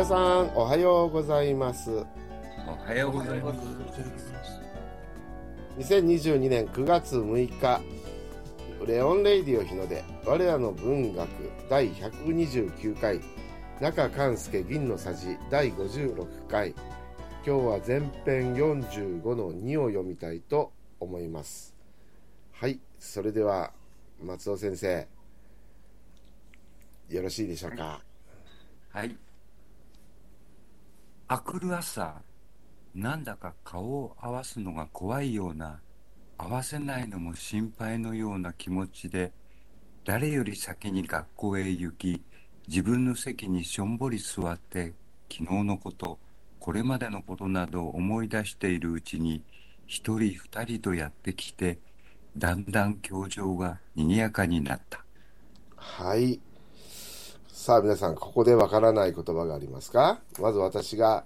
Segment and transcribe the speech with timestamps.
[0.00, 3.60] 皆さんおはようございますおはようございます。
[5.76, 7.82] 2022年9月6日
[8.86, 11.28] レオンレイディオ日の出我らの文学
[11.68, 13.20] 第129回
[13.78, 16.78] 中勘介銀のさじ第56回今
[17.44, 21.74] 日は前編45の2を読みたいと思います
[22.52, 23.74] はいそれでは
[24.22, 25.06] 松尾先生
[27.10, 28.00] よろしいでしょうか？
[28.92, 29.29] はい。
[31.32, 32.22] あくる朝、
[32.92, 35.78] なんだか顔を合わすのが怖いような、
[36.36, 39.30] 合わせないのも心配のような気持ちで、
[40.04, 42.20] 誰より先に学校へ行き、
[42.66, 44.92] 自分の席にしょんぼり座って、
[45.32, 46.18] 昨日のこと、
[46.58, 49.44] これまでのことなどを思い出しているうちに、
[49.86, 51.78] 一人二人とやってきて、
[52.36, 55.04] だんだん教場が賑やかになった。
[55.76, 56.40] はい。
[57.60, 60.22] さあ皆さん、ここでわからない言葉がありますか？
[60.40, 61.24] まず私が、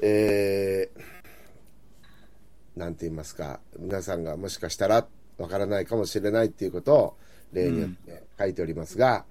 [0.00, 5.06] えー、なんて言いますか、皆さんがもしかしたら
[5.38, 7.16] わからないかもしれないっていうことを
[7.52, 9.24] 例によって書いておりますが、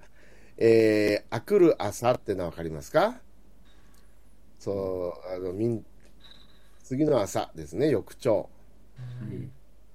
[0.56, 3.16] えー、あくる朝ってのはわかりますか？
[4.58, 4.72] そ
[5.30, 5.84] う、あの、みん、
[6.82, 8.48] 次の朝ですね、翌朝。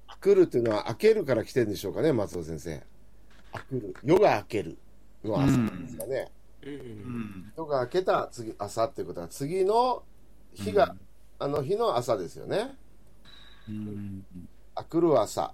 [0.05, 2.79] あくるっていうのは、明けるから来てるんでしょうかね、松尾先生。
[3.53, 3.95] あくる。
[4.03, 4.77] 夜が明ける
[5.23, 6.31] の朝ですかね。
[6.63, 7.53] うん。
[7.57, 10.03] 夜が明けた次、朝っていうことは、次の
[10.53, 10.95] 日が、
[11.39, 12.75] あの日の朝ですよね。
[13.67, 14.25] うん。
[14.75, 15.53] あくる朝。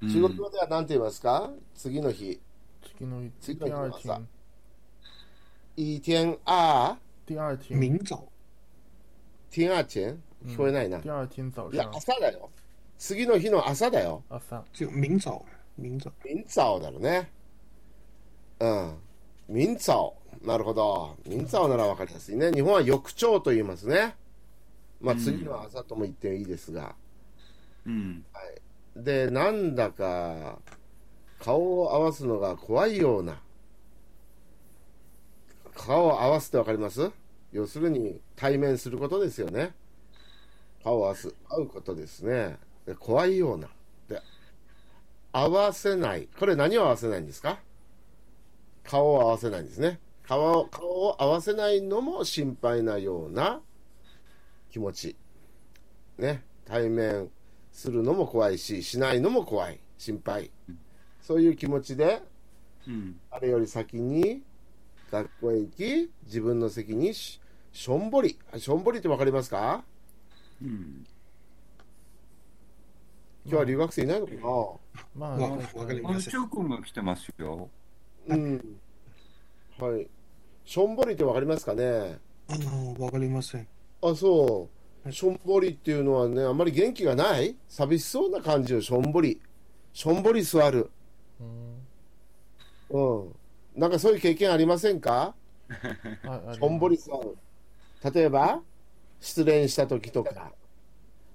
[0.00, 1.50] うん中国語では何て言いますか？
[1.74, 2.38] 次の日。
[2.82, 4.20] 次の次第二の日の朝
[5.76, 8.22] 天，一天あ第二天，明早，
[9.48, 10.22] 天あちん？
[10.44, 10.98] 聞こえないな。
[10.98, 12.50] 第二天早いや、上，朝だよ。
[12.98, 14.22] 次の日の朝だよ。
[14.28, 15.42] 朝，就明早，
[15.78, 17.30] 明早，明早だろうね。
[18.60, 18.94] うん。
[19.48, 20.14] 明早。
[20.42, 21.16] なるほど。
[21.26, 22.52] 明早ならわかりやすいね。
[22.52, 24.14] 日本は翌朝と言いますね。
[25.00, 26.94] まあ、次の朝とも言っていいですが。
[27.86, 28.24] うん。
[28.96, 30.58] で、なんだか、
[31.38, 33.40] 顔を合わすのが怖いような。
[35.74, 37.10] 顔を合わすってわかります？
[37.52, 39.74] 要するに対面することですよね。
[40.82, 41.34] 顔を合わす。
[41.50, 42.56] 会うことですね。
[42.86, 43.68] で怖いような。
[44.08, 44.22] で、
[45.32, 46.28] 合わせない。
[46.38, 47.58] これ何を合わせないんですか？
[48.84, 49.98] 顔を合わせないんですね。
[50.22, 53.60] 顔を顔を合わせないのも心配なような
[54.70, 55.16] 気持ち。
[56.18, 56.44] ね。
[56.64, 57.30] 対面
[57.72, 59.80] するのも怖いし、しないのも怖い。
[59.98, 60.50] 心配。
[61.20, 62.22] そういう気持ちで、
[62.86, 63.20] うん。
[63.30, 64.42] あれより先に
[65.10, 67.40] 学校へ行き、自分の席にし
[67.72, 68.38] しょんぼり。
[68.56, 69.84] しょんぼりってわかりますか？
[70.62, 71.06] うん。
[73.46, 74.32] 今日は留学生いないのか
[75.14, 76.32] まあ、わわかりません。
[76.32, 77.68] 翔くんが来てますよ。
[78.26, 78.80] なうん。
[79.78, 80.06] はい。
[80.64, 82.18] しょんぼりってわかりますかね？
[82.48, 83.66] あの、わかりません。
[84.02, 84.68] あ、そ
[85.04, 85.12] う。
[85.12, 87.56] しょんぼりっていうのはね、あんまり元気がない？
[87.68, 89.40] 寂しそうな感じをしょんぼり。
[89.92, 90.90] しょんぼり座る。
[92.90, 93.34] うん、うん。
[93.76, 95.34] なんかそういう経験ありませんか？
[96.54, 97.36] しょんぼり座る。
[98.14, 98.62] 例えば、
[99.20, 100.52] 失恋した時とか、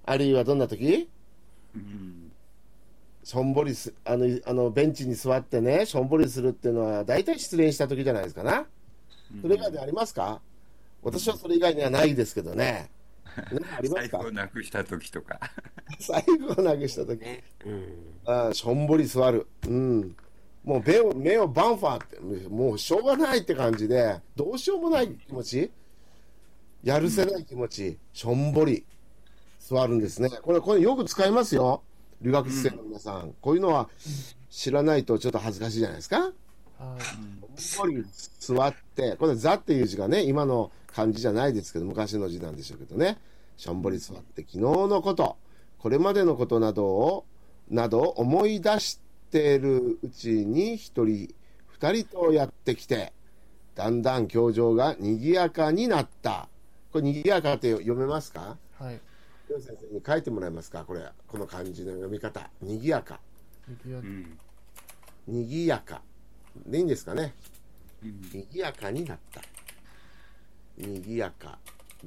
[0.04, 1.08] あるいはどんな時？
[1.74, 2.19] うん。
[3.22, 8.66] しょんぼりす、あの、あの、ベンチに座ってね、しょんぼりするっていうのは、大体失恋した時じゃないですかな。
[9.42, 10.40] それ以外でありますか？
[11.02, 12.90] 私はそれ以外にはないですけどね。
[13.52, 14.18] ねありますか？
[14.18, 15.38] 財布をなくした時とか。
[16.00, 17.20] 財布をなくした時。
[18.26, 19.46] あしょんぼり座る。
[19.68, 20.16] うん。
[20.64, 25.70] もう目を、目をバンファーって、もうしょうがないって感じで、どうしようもない気持ち、
[26.82, 28.84] やるせない気持ち、しょんぼり
[29.58, 30.28] 座るんですね。
[30.42, 31.82] これ、これよく使いますよ。
[32.20, 33.34] 留学生の皆さん。
[33.40, 33.88] こういうのは
[34.50, 36.32] 知らないとちょっと恥ずかしいじゃないですか。
[36.78, 38.04] はい、しょんぼり
[38.38, 43.18] 座って、これ、ザっていう字がね、今の漢字じゃないですけど、昔の字なんでしょうけどね。
[43.56, 45.36] しょんぼり座って、昨日のこと、
[45.78, 47.24] これまでのことなどを、
[47.68, 48.98] などを思い出し
[49.30, 51.34] ているうちに、一人、
[51.68, 53.12] 二人とやってきて、
[53.74, 56.48] だんだん教場が賑やかになった。
[56.92, 58.56] これ、賑やかって読めますか？
[58.78, 59.00] はい、
[59.58, 60.84] 先生に書いてもらえますか？
[60.84, 62.48] これ、この漢字の読み方。
[62.60, 63.18] 賑やか。
[63.84, 64.38] 賑やうん。
[65.26, 66.02] 賑やか。
[66.66, 67.34] でいいんですかね？
[68.04, 68.20] うん。
[68.30, 69.40] 賑やかになった。
[70.76, 71.58] 賑やか。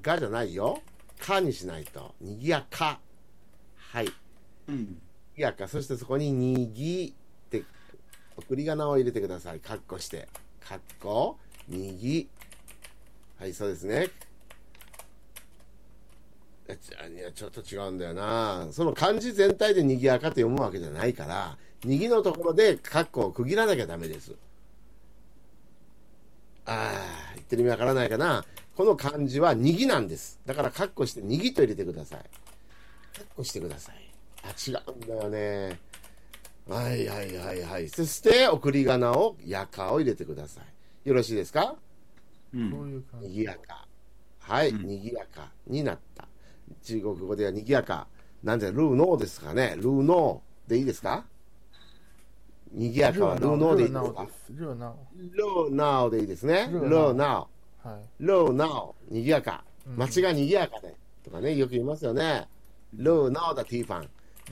[0.02, 0.82] がじゃないよ。
[1.20, 2.14] かにしないと。
[2.22, 3.00] 賑やか。
[3.76, 4.08] はい。
[4.68, 5.02] うん。
[5.36, 5.68] 賑やか。
[5.68, 7.64] そしてそこににぎって、
[8.38, 9.60] 送り仮名を入れてください。
[9.60, 10.28] かっこして。
[10.60, 11.38] かっこ、
[11.68, 12.30] にぎ。
[13.38, 14.10] はい、そうですね。
[16.74, 18.68] いや、ちょっと違うんだよな。
[18.72, 24.34] その漢字全体で賑やかって読むわけじゃないから、にぎのところで、カッコを区切らなきゃダメです。
[26.66, 28.44] ああ、言っってる意味わからないかな。
[28.76, 30.40] この漢字はにぎなんです。
[30.46, 32.20] だから、カッコしてにぎと入れてください。
[33.16, 33.96] カッコしてください。
[34.44, 35.80] あ、違うんだよね。
[36.68, 37.90] はいはいはいはい。
[37.90, 41.08] そして、送り仮名をやかを入れてください。
[41.08, 41.76] よろしいですか？
[42.54, 42.58] う。
[42.58, 42.72] ん
[43.22, 43.30] にじ。
[43.30, 43.86] ぎやか。
[44.40, 46.28] はい、うんにぎやかになった。
[46.82, 48.08] 中国語ではにぎやか。
[48.44, 49.76] なんで、ルーノーですかね。
[49.78, 51.26] ルーノーでいいですか？
[52.72, 54.28] にぎやかはルーノーでいいですか。
[54.50, 56.68] ルーナオでいいですね。
[56.72, 57.90] ルルーナオー。
[57.90, 58.04] はい。
[58.20, 58.96] ルーナオ。
[59.10, 59.64] にぎやか。
[59.86, 60.96] うん街がにぎやかで。
[61.24, 62.48] とかね、よく言いますよね。
[62.94, 64.10] ルーナオだティーファン。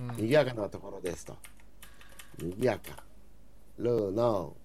[0.10, 1.36] うんにぎやかなところですと。
[2.38, 3.04] にぎやか。
[3.78, 4.56] ルーナオ。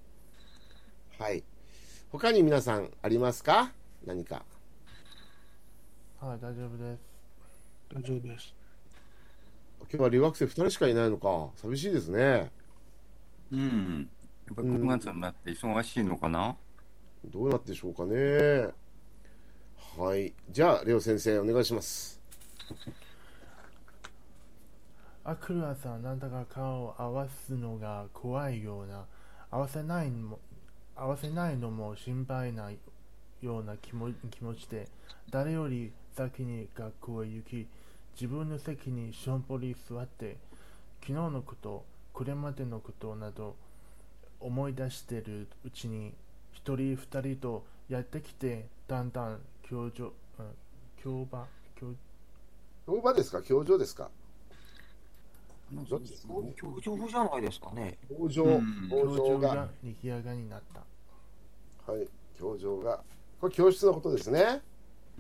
[1.18, 1.42] はい。
[2.10, 3.72] 他に皆さんありますか？
[4.04, 4.44] 何か。
[6.20, 7.05] はい、大丈夫です。
[7.96, 8.54] 大丈夫です。
[9.80, 11.48] 今日は留学生2人しかいないのか。
[11.56, 12.50] 寂しいですね。
[13.50, 14.10] うん。
[14.46, 16.56] やっぱ9月になって忙しいのかな
[17.24, 18.68] どうなってでしょうかね。
[19.96, 20.34] はい。
[20.50, 22.20] じゃあ、レオ先生、お願いします。
[25.24, 29.06] あ、クルアさん、なんだか顔を合わすのが怖いような、
[29.50, 30.38] 合わせないのも、
[30.94, 32.70] 合わせないのも心配な
[33.40, 34.86] ような気も気持ちで、
[35.30, 37.66] 誰より先に学校へ行き、
[38.18, 40.38] 自分の席にしょんぽり座って、
[41.00, 41.84] 昨日のこと、
[42.14, 43.54] これまでのことなど
[44.40, 46.14] 思い出してるうちに、
[46.54, 50.12] 一人二人とやってきて、だんだん教場、うん、
[50.96, 51.46] 教場、
[51.78, 51.88] 教
[52.86, 53.42] 表場ですか？
[53.42, 54.08] 教場ですか？
[55.70, 57.98] 教場じゃないですかね。
[58.08, 58.88] 教場、うん。
[58.88, 61.92] 教場が、教場が賑やかになった。
[61.92, 62.08] はい、
[62.38, 63.02] 教場が、
[63.42, 64.62] これ教室のことですね。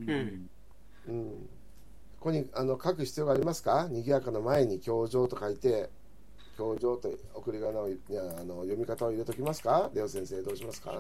[0.04, 0.48] ん。
[1.08, 1.48] うん。
[2.18, 3.88] ここにあの書く必要がありますか？
[3.90, 5.90] 賑やかの前に教場と書いて、
[6.58, 9.90] 教場と送り仮名をいやあの読み方を入れときますか？
[9.94, 10.92] レオ先生、どうしますか？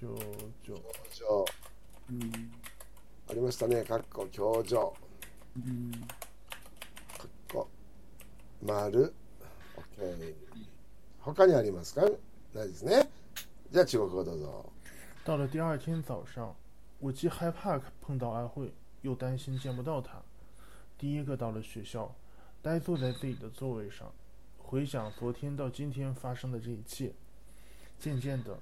[0.00, 0.16] 教場。
[0.62, 1.44] 教場。
[3.30, 4.92] ありましたね、かっこ教場。
[7.16, 7.68] かっこ
[8.64, 9.14] 丸。
[9.96, 10.34] OK。
[11.20, 12.02] 他にありますか？
[12.54, 13.08] ないですね。
[13.70, 14.72] じゃあ中国語どうぞ。
[15.24, 16.52] 到了第二天早上，
[16.98, 18.72] 我既害怕碰到阿慧，
[19.02, 20.20] 又担心见不到她。
[20.99, 22.13] 第一个到了学校，
[22.61, 24.11] 呆坐在自己的座位上，
[24.57, 27.13] 回想昨天到今天发生的这一切。
[27.97, 28.57] 渐渐的，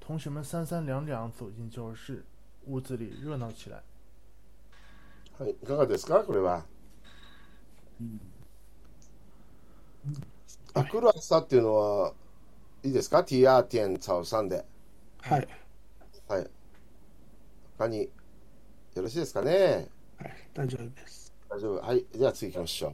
[0.00, 2.24] 同学们三三两两走进教室，
[2.66, 3.82] 屋子里热闹起来。
[5.38, 6.64] はい、いかがですかこれは。
[10.74, 12.14] あ、クラスタっていうのは、
[12.82, 14.64] いいですかティアーティエン早上で。
[15.20, 15.48] はい。
[16.26, 16.50] はい。
[17.78, 18.10] 他に、
[18.94, 19.88] よろしいですかね
[20.18, 20.32] はい。
[20.52, 21.25] 大丈夫です。
[21.49, 21.81] 大丈夫？
[21.81, 22.05] はい。
[22.13, 22.93] じゃあ次行きましょう。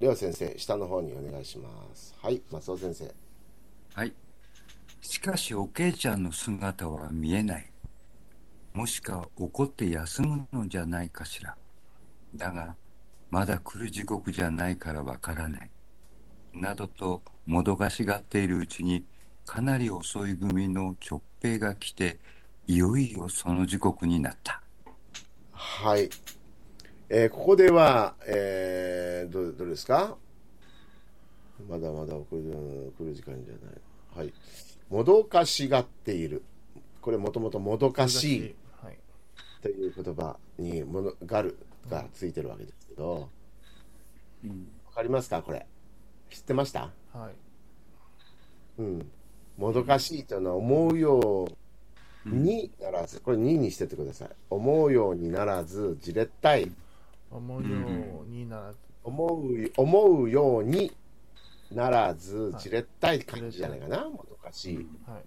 [0.00, 2.14] レオ先生、下の方にお願いします。
[2.22, 3.12] はい、松尾先生。
[3.94, 4.14] はい。
[5.00, 7.72] しかし、おけいちゃんの姿は見えない。
[8.74, 11.56] もしか怒って休むのじゃないかしら。
[12.36, 12.76] だが、
[13.30, 15.70] まだ来る時刻じゃないからわからない。
[16.52, 19.04] などと、もどかしがっているうちに、
[19.44, 22.20] かなり遅い組の直兵が来て、
[22.68, 24.62] いよいよその時刻になった。
[25.60, 26.08] はい。
[27.08, 30.16] えーここでは、えーどうどうですか？
[31.68, 34.28] まだまだ送る来る時間じゃない。
[34.28, 34.32] はい。
[34.88, 36.44] もどかしがっている。
[37.00, 38.98] これもともともどかしいはい。
[39.60, 41.58] という言葉にものがる
[41.90, 43.28] がついてるわけですけど、
[44.44, 44.68] うん。
[44.86, 45.42] わかりますか？
[45.42, 45.66] これ。
[46.30, 46.92] 知ってました？
[47.12, 47.32] はい。
[48.78, 49.10] うん。
[49.56, 51.52] もどかしいというのは思うよう
[52.24, 54.28] にならず、これ2にしてってください。
[54.50, 56.70] 思うようにならず、じれったい。
[57.30, 57.68] 思うよ
[58.24, 58.78] うにならず。
[59.04, 60.92] 思う思うように
[61.72, 64.76] ならず、はいじれったい感じじゃないかな、もどかしい。
[65.06, 65.22] はい。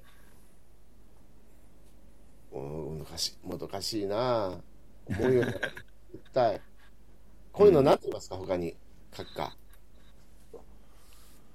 [2.54, 4.60] うんもどかしい、もどかしいな。
[5.08, 5.60] 思うようにならず、
[6.12, 6.62] 絶対。
[7.54, 8.76] こういうの何て言いますか、他に。
[9.16, 9.56] 書くか。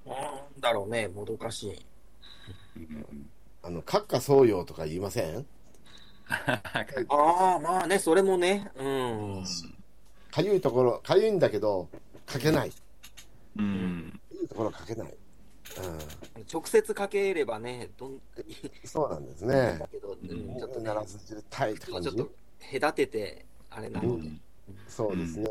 [0.05, 1.87] なんだろうね、もどかしい。
[3.67, 5.45] あの、閣下総用とか言いません？
[6.29, 8.71] ああ、まあね、それもね。
[8.77, 9.45] うん。
[10.31, 11.89] かゆいところ、かゆいんだけど、
[12.29, 12.73] 書けない。
[13.59, 14.13] うん。
[14.13, 15.09] かゆいところ書けない。
[15.09, 15.15] う
[16.53, 18.21] 直接かければね、どん、ん、
[18.85, 19.81] そうなんですだね。
[19.91, 22.27] けど、うん、ちょっとねなら、ず、じれったいって感じちょっ。
[22.29, 22.33] と
[22.81, 24.31] 隔てて、あれなので。
[24.89, 25.51] そうですね。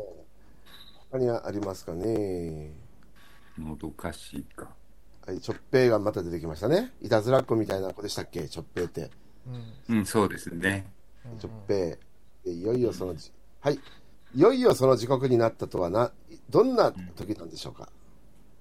[1.10, 2.72] 他にありますかね？
[3.58, 4.74] もどかしいか。
[5.26, 6.92] はい、チョッペイがまた出てきましたね。
[7.02, 9.10] いたずらっ子みたいな子でしたっけ、チョッペイって。
[9.88, 9.96] うん。
[9.96, 10.86] うん、そうですね。
[11.30, 11.98] うんチョッペ
[12.44, 12.48] イ。
[12.48, 13.80] でいよいよそのじ、はい。
[14.34, 16.12] いよいよその時刻になったとはな、
[16.48, 17.88] どんな時なんでしょうか？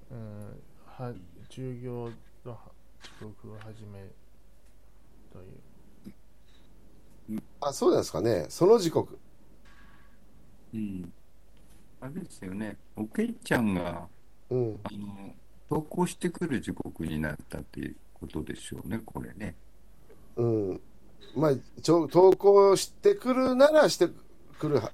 [0.09, 1.13] うん、は
[1.49, 2.09] 授業
[2.43, 2.59] のは
[3.03, 4.09] 遅刻を始め
[5.31, 5.39] と
[7.31, 7.43] いう。
[7.61, 8.47] あ、そうなんですかね。
[8.49, 9.19] その時刻。
[10.73, 11.13] うん。
[12.01, 12.77] あれですよね。
[12.95, 14.07] おけいちゃんが、
[14.49, 14.79] うん。
[14.83, 15.33] あの、
[15.69, 19.55] 投稿してくる時刻になったっていうことでしょうね、これね。
[20.35, 20.81] うん。
[21.35, 24.09] まあ、ちょ投稿してくるならして
[24.59, 24.91] くるは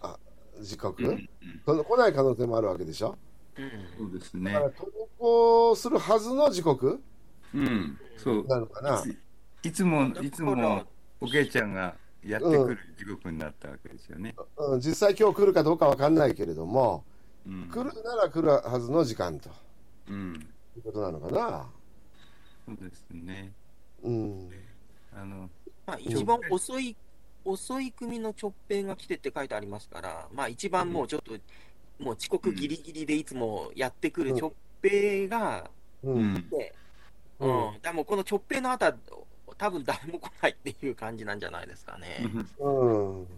[0.00, 0.16] あ
[0.60, 1.28] 時刻、うん
[1.66, 3.16] その来ない可能性もあるわけでしょ？
[3.58, 4.64] うんそうですねだか。
[4.66, 4.86] ら投
[5.18, 7.02] 稿するはずの時刻？
[7.54, 7.98] うん。
[8.16, 8.46] そう。
[8.46, 9.04] なのかな？
[9.62, 10.84] いつも、いつも、
[11.20, 11.94] おけいちゃんが
[12.24, 14.34] やってくる時刻になったわけですよね。
[14.56, 17.04] うん、実際今日来るかどうかわかんないけれども、
[17.46, 17.68] うん。
[17.70, 19.50] 来るなら来るはずの時間と
[20.08, 20.34] うん。
[20.76, 21.72] いうことなのかな。
[22.66, 23.52] そうですね。
[24.02, 24.50] うん。
[25.12, 25.50] あの、
[25.86, 26.96] まあ、一番遅い、
[27.44, 31.32] 遅い組の直平が来てって書いてありますから、まあ一番もうちょっと、
[31.98, 35.70] もう遅刻ギリギリでいつもやってくる直平が、
[36.02, 36.10] う。
[36.12, 36.48] うんん。
[36.50, 36.74] で、
[37.38, 38.94] ううんん、だもうこの直平の後は、
[39.58, 42.32] 多分誰も来ないっていう感じなんじゃないですかね。
[42.58, 42.68] う
[43.22, 43.28] ん。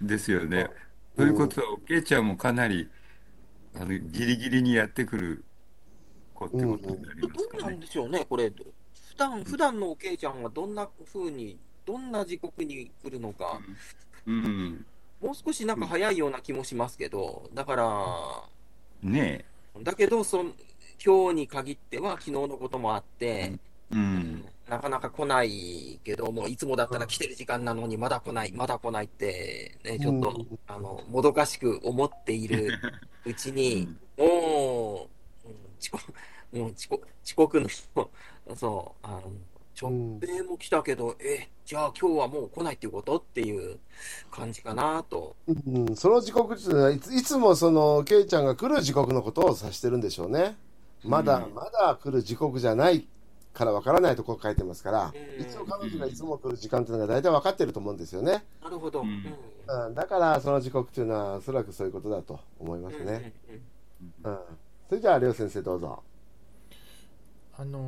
[0.00, 0.70] ですよね。
[1.16, 2.88] ということは、おけいちゃんもかなり、
[3.74, 5.47] あの、ギリギリにやってくる
[6.38, 7.80] 子ってことになりどますかねうなん。
[7.80, 13.60] でしょうね、これ、普段普段のおけいちゃんがどんな風に、どんな時刻に来るのか、
[14.26, 14.86] うん。
[15.20, 18.44] もう少しなんか早いような気もしますけど、だから、
[19.02, 19.44] ね
[19.82, 20.54] だけど、そん
[21.04, 23.58] 今日に限っては、昨日のこともあって、え。
[23.92, 24.44] うん。
[24.68, 32.68] なかなか来ないけども、いつもだったら来てる時間なのに、まだ来ない、まだ来ないって、ね、ちょっと、うんあの、もどかしく思っている
[33.24, 35.17] うちに、もう、うん
[35.80, 36.12] 遅刻、
[36.52, 37.68] もう遅刻、遅刻の、
[38.56, 39.32] そう、あの、
[39.80, 43.78] 直平も来たけど、え、じゃあ今日はもう来ないっていうことっていう
[44.30, 45.36] 感じかなと。
[45.46, 50.56] うん、その時刻っていうのはいついつもそのケイちゃんが来る時刻のことを指してるんでしょうね。
[51.04, 53.06] まだ、うんまだ来る時刻じゃない
[53.52, 58.44] からわからないとこ書いてますから、うんいつも彼女がいつも来る時間っていうのが大体分かってると思うんですよね。
[58.62, 59.02] なるほど。
[59.02, 59.34] うん
[59.86, 63.32] うん、だからその時刻っていうのはおそらくそういうことだと思いますね。
[64.24, 64.38] うん。
[64.88, 66.02] それじゃあ、りょう先生どうぞ。
[67.56, 67.78] あの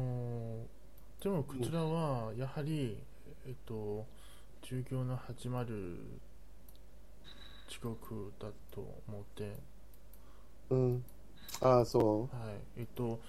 [0.67, 0.81] ー
[1.23, 2.97] でもこちらはやはり、
[3.47, 4.07] えっと、
[4.63, 5.99] 授業の始まる
[7.69, 9.63] 時刻だと思って、
[10.71, 11.05] うん。
[11.61, 13.21] ああ、そはい、えっと、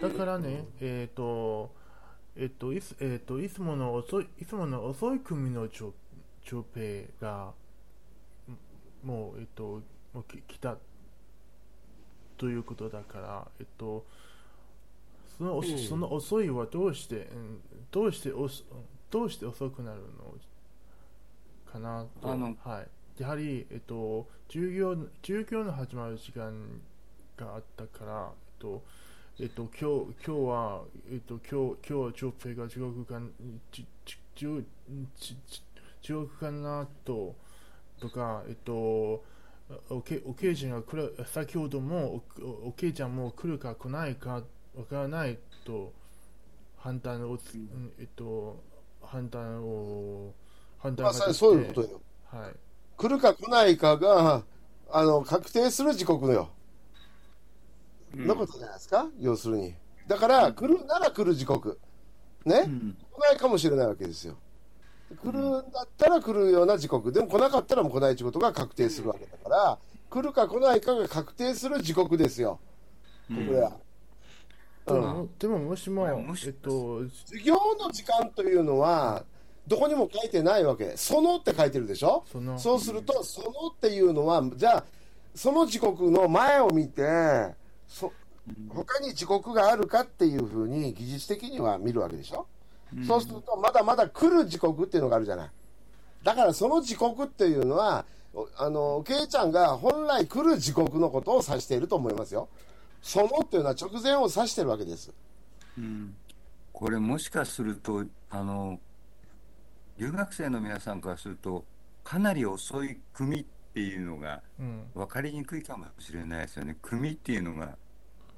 [0.00, 1.74] だからね、えっと、
[2.36, 5.94] えっと、いつ、えっと、いつもの遅い、いつもの遅い組の調
[6.44, 7.54] 調平が、
[9.04, 10.78] んもう、えっと、もうき来た
[12.36, 14.04] ということだから、えっと、
[15.38, 18.44] その、うんその遅いはどうして、うんどうしてど
[19.24, 20.34] うして遅くなるの
[21.72, 23.22] かなと、はい。
[23.22, 26.80] やはり、えっと、授業、授業の始まる時間
[27.36, 28.82] があったから、えっと、
[29.38, 33.20] えっと、今日、今日は、えっと、今日、今日は調整が地獄か、
[33.72, 34.64] ち、ち、ち、
[35.16, 35.62] ち、ち、
[36.02, 37.34] 地獄かなと、
[38.00, 39.24] とか、えっと、
[39.90, 44.42] おけ、おけいちゃんが来る、先ほども、お、おおけいちゃんも来るか来ないか
[44.76, 45.92] わからないと、
[46.76, 48.62] 判断をつ、うんえっと、
[49.02, 50.32] 判断を、
[50.78, 52.00] 判断がそそういうことよ。
[52.26, 52.54] はい。
[52.96, 54.44] 来るか来ないかが、
[54.90, 56.50] あの、確定する時刻のよ。
[58.14, 59.74] うんのことじゃないですか、要するに。
[60.06, 61.78] だから、来るなら来る時刻。
[62.44, 64.36] ね、うん来ないかもしれないわけですよ。
[65.14, 67.12] 来るんだったら来るような時刻。
[67.12, 69.78] でも来なかったらもう来ないってことが確定するわけだから、
[70.10, 72.58] 来るか来ないかが確定する時刻ですよ。
[73.30, 73.72] うんこれは。
[74.86, 75.00] うん。
[75.00, 79.24] でも、でももしもえっと、授業の時間というのは、
[79.66, 80.96] どこにも書いてないわけ。
[80.96, 82.24] そのって書いてるでしょ？
[82.30, 84.84] その、そうすると、そのっていうのは、じゃあ、
[85.34, 87.54] その時刻の前を見て、
[87.88, 88.12] そ
[88.68, 92.46] 他に時刻があるかっていうふうに技術的には見るわけでしょ、
[93.06, 95.50] そうすると、まだまだ来る時刻っていうのがあるじゃない。
[96.22, 102.48] だからその時刻っていうのは、おあの、ケイちゃんが本来来る時刻のことを指していると思いますよ。
[103.02, 105.12] そのっていうのは直前を指してるわけです。
[105.78, 106.14] うん
[106.72, 108.78] これもしかすると、あの、
[109.96, 111.64] 留学生の皆さんからすると、
[112.04, 116.76] かなり遅い組っていうのがうん、分かりにくいかもしれないですよね。
[116.82, 117.76] 組っていうのが、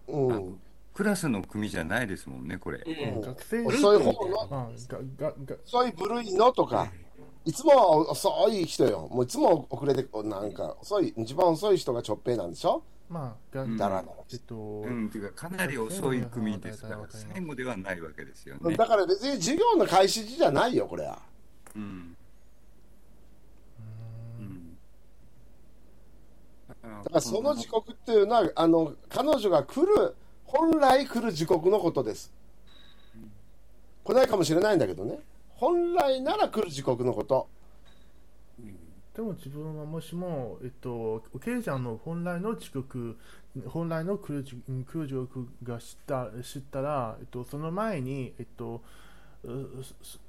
[0.07, 0.61] うん。
[0.99, 2.79] クラスの組じゃないですもんね、これ。
[2.85, 3.21] うん。
[3.21, 4.69] 学生遅い方の、まあ、
[5.17, 6.91] が、が、が、遅い部類のとか、
[7.45, 9.07] いつも遅い人よ。
[9.09, 12.83] もういつも遅れて、なんか遅い、一番遅い人がちょっぺいなんでしょ？
[13.09, 13.77] まあ、が、うん。
[13.77, 18.69] だらだえっと、うん、ていうか、かなり遅い組ですから、最後ではないわけですよら。
[18.69, 18.77] ね。
[18.77, 21.23] だから別に授業の開始時じゃないよ、これは。
[21.77, 22.17] うん。
[26.69, 26.75] だ
[27.05, 27.55] からその。
[27.55, 30.17] 時刻っていうのは、あの、彼女が来る、
[30.49, 32.33] 本来来る時刻のことです。
[34.03, 35.19] 来ないかもしれないんだけどね。
[35.51, 37.47] 本来なら来る時刻のこと。
[39.15, 43.19] でも自分はもしも、えっと、おけいちゃんの本来の遅刻、
[43.67, 48.81] 本来の来る時来る時刻が知った知ったら、えっと、その前に、えっと、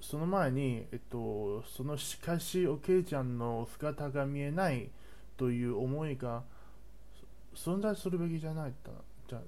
[0.02, 4.90] その前に、えっと、そのしかしおけいちゃんの姿が見えない
[5.38, 6.44] という思いが
[7.56, 8.92] 存在するべきじゃないだ
[9.30, 9.40] じゃ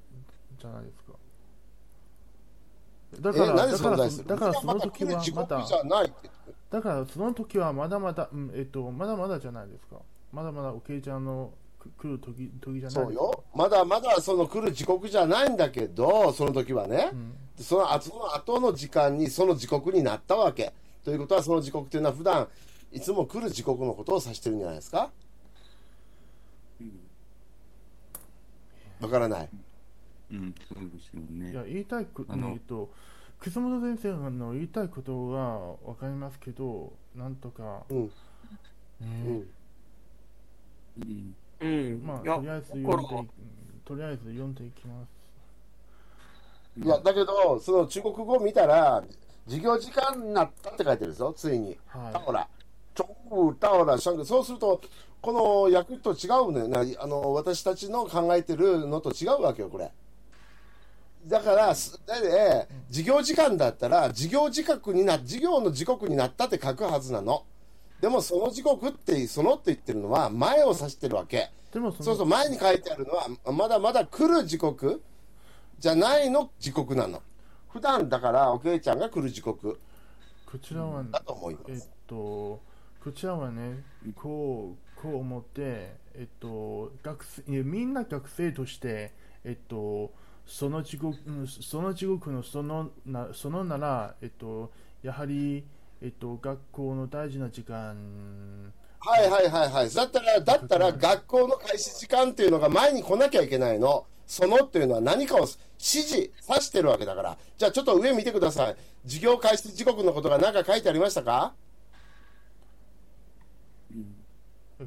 [0.61, 1.13] じゃないですか。
[3.19, 5.65] だえから、何だからだからその時は時まだ
[6.69, 9.97] だからその時はまだまだ、うんえっと、まだまだじゃないですか。
[10.31, 13.43] まだまだおけいちゃんのく来る時時じゃないそうよ。
[13.53, 17.09] まだまだその来る時刻じゃないんだけど、その時はね。
[17.11, 20.73] うんその後その後の時間にその時刻になったわけ。
[21.03, 22.47] ということはその時刻というのは普段
[22.91, 25.11] いつも来る時刻のことを指してるんじゃないですか？
[28.99, 29.49] わからない。
[30.31, 31.51] うん、そうですよね。
[31.51, 32.89] いや言いたいこと、あのえっと、
[33.39, 38.05] 楠本先生の言いたいことはわかりますけど、なんとか、うん。
[38.05, 38.11] ね
[40.99, 41.35] うん。
[41.61, 42.03] うんうん。
[42.05, 43.29] まあ、とりあえず読んで
[43.83, 45.21] とりあえず読んでいきます。
[46.83, 49.03] いや、だけど、その中国語を見たら、
[49.45, 51.77] 授業時間になったって書いてるでしょ、ついに。
[51.87, 52.47] はいタオラ。
[52.93, 54.81] 中午、タオラ、シャングそうすると、
[55.21, 59.91] この訳と違うのよなあの、私たちの考えてるのと違うわけよ、これ。
[61.27, 67.45] だから、で、授業時間だったら、授業時刻にな、授業の時刻になったって書くはずなの。
[68.01, 71.51] でも、その時刻って、そのって言ってるのは、前を指してるわけ。
[71.71, 75.01] でもそうそう、前に書いてあるのは、まだまだ来る時刻
[75.79, 77.21] じゃないの時刻なの。
[77.69, 79.79] 普段だから、おけいちゃんが来る時刻
[80.45, 81.89] こちらは、だと思いまえっす。
[82.07, 82.61] と、
[83.03, 83.83] こちらはね、
[84.15, 89.13] こう、こう思って、えっと、学生みんな学生として、
[89.43, 90.11] えっと、
[90.51, 94.69] その地獄、うんその地獄のそのなそのなら、えっと、
[95.01, 95.63] やはり、
[96.01, 97.95] えっと、学校の大事な時間、
[98.99, 99.89] はいはいはいはい。
[99.89, 104.05] だったら、だったら、学校の開始時間っていうのが前に来なきゃいけないの。
[104.27, 106.15] そのっていうのは何かを指示、
[106.47, 107.37] 指してるわけだから。
[107.57, 108.75] じゃあちょっと上見てください。
[109.05, 111.53] 授業開始時刻のことが何か書いてありましたか？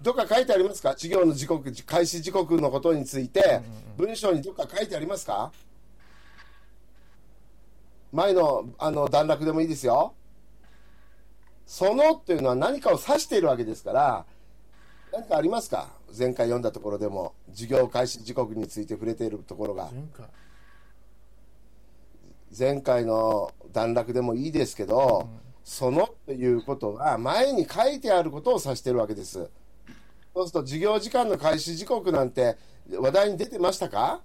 [0.02, 0.92] どっか書いてありますか？
[0.92, 3.60] 授業の時刻、開始時刻のことについて、
[3.96, 5.52] 文章にどっか書いてありますか？
[8.12, 10.14] 前のあの段落でもいいですよ。
[11.66, 14.26] そのっていうのは何かを指しているわけですから、
[15.12, 15.88] 何かありますか？
[16.16, 19.90] 前回読んだところでも、授業開始時刻について触れているところが、
[22.56, 25.28] 前回、の段落でもいいですけど、
[25.64, 29.50] そのっていうことは、前に書いてあることを指しているわけです。
[30.34, 32.56] そうすると、授業時間の開始時刻なんて
[32.90, 34.20] 話題に出てましたか？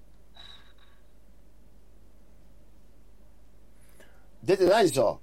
[4.43, 5.19] 出てないでしょ？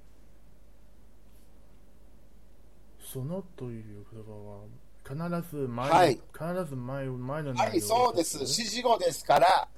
[3.13, 6.11] そのという言葉は、必ず前、はい。
[6.11, 6.21] 必
[6.69, 8.39] ず前前のはい、そうです。
[8.39, 9.69] 指し示語ですから、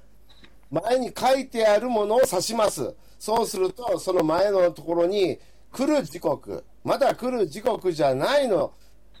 [0.69, 2.93] 前に書いてあるものを指します。
[3.17, 5.39] そうすると、その前のところに、
[5.71, 8.73] 来る時刻、まだ来る時刻じゃないの、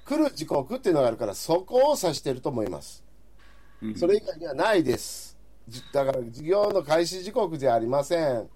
[0.09, 3.03] 来る時刻っていうのがあるから、そこを指していると思います。
[3.83, 5.37] うんそれ以外にはないです。
[5.67, 8.49] じだから、授業の開始時刻じゃありません。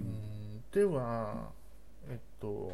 [0.00, 1.52] うんでは、
[2.10, 2.72] えっと、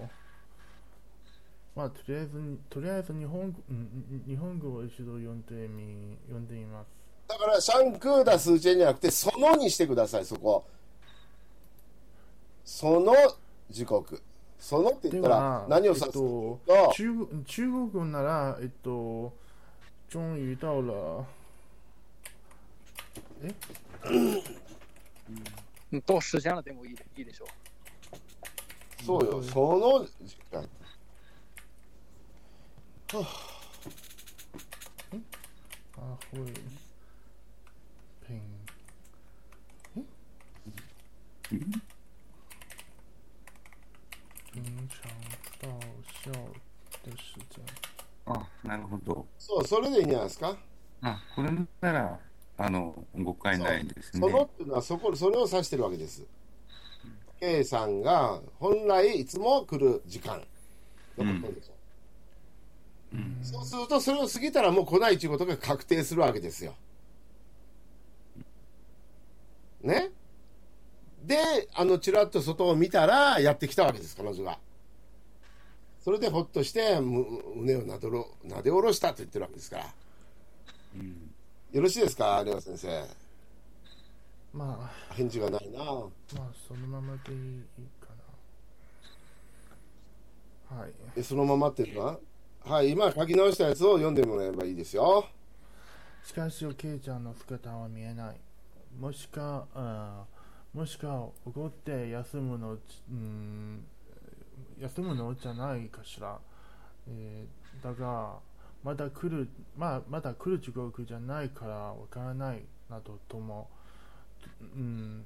[1.76, 6.88] まあ、とりあえず、とりあえず日本うん日本語を一度読んでみ読んでみます。
[7.28, 10.64] だから、シャンクーダ数チェンじゃなくて、そのにしてください、そこ。
[12.64, 13.14] その
[13.68, 14.22] 時刻。
[14.58, 19.32] そのって言ったら何を指すかえっとと、中国中国語なら、えっと、
[20.08, 21.26] 终于到了。
[23.42, 23.54] え？
[25.90, 26.02] うん。
[26.02, 27.48] 到时间了でもいいいいでしょう。
[29.04, 30.68] そうよ、その時間。
[35.96, 36.38] 啊会
[38.28, 38.38] 平
[44.52, 45.08] 平常
[45.60, 45.80] 到
[46.22, 46.30] 校
[47.02, 47.64] 的时间。
[48.28, 49.26] あ、なるほど。
[49.38, 50.56] そう、それでいいんじゃないですか？
[51.02, 52.18] あ、これなら、
[52.58, 54.20] あの、誤解ないですね。
[54.20, 56.24] そのっていうのはそこ、それを指してるわけです。
[57.40, 60.44] K さんが本来いつも来る時間
[61.16, 61.72] のことでしょ。
[61.72, 66.74] うんそうすると、それを過ぎたらもう来ないということが確定するわけですよ。
[69.80, 70.10] ね？
[71.24, 74.58] で、あの、ちらっと外を見たら、やってきたわけです、彼女が。
[76.08, 77.22] それでほっとして、む
[77.56, 79.84] 胸をなでろなで下ろしたと言ってるわけですから。
[80.94, 81.30] うん
[81.70, 83.06] よろしいですか、レオ先生？
[84.54, 85.84] まあ、返事がないな。
[85.84, 85.98] まあ、
[86.66, 87.62] そのままでいい
[88.00, 88.06] か
[90.70, 90.78] な。
[90.80, 90.92] はい。
[91.14, 92.18] えそのままっていうのは？
[92.64, 95.26] はい、今書き直したやつを読んでもらえばいいですよ。
[96.24, 98.36] しかし、ケイちゃんの姿は見えない。
[98.98, 102.78] もしか、あーもしか、怒って休むの、
[103.10, 103.84] うん、
[104.80, 106.38] 休むのじゃないかしら。
[107.08, 108.38] えーだが、
[108.82, 113.68] まだ来る、まあ、まだ来る時刻じゃないからわからないなどとも、
[114.60, 115.24] うん、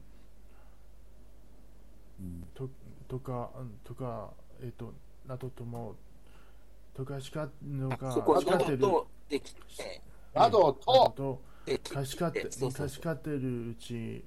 [2.20, 2.68] うんと
[3.08, 4.30] とか、うんとか、
[4.62, 4.92] えっ、と、
[5.26, 5.96] などとも、
[6.94, 8.78] とかしかのが、そこは叱ってる。
[8.78, 10.02] とできて、
[10.34, 14.24] などと、と、できかしかって、かしかってるうち、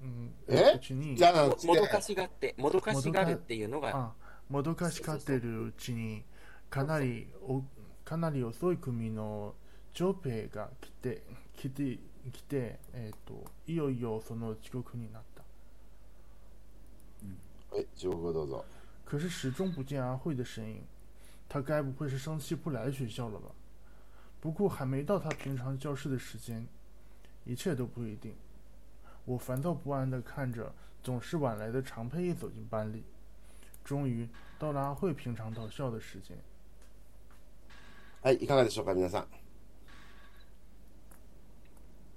[0.00, 1.16] うん、えうちに、
[1.64, 4.12] もどかしがって、もどかしがるっていうのが、あ、
[4.52, 6.22] もどかしかってるうちに、
[6.68, 7.62] かなりお、
[8.04, 9.54] かなり遅い組の
[9.94, 11.22] ジョペが来て、
[11.56, 11.98] 来て、
[12.30, 15.42] 来て、えっ、と、いよいよその遅刻になった。
[17.74, 18.62] はい、中国語どうぞ。
[19.06, 20.82] 可是始终不见阿慧的身影，
[21.48, 23.46] 她该不会是生气不来学校了吧？
[24.38, 26.68] 不过还没到她平常教室的时间，
[27.46, 28.34] 一切都不一定。
[29.24, 33.02] 我烦躁不安地看着总是晚来的常佩一走进班里，
[33.84, 36.36] 终于到了阿慧平常到校的时间。
[38.22, 39.26] はい、いかがでしょうか、皆さん。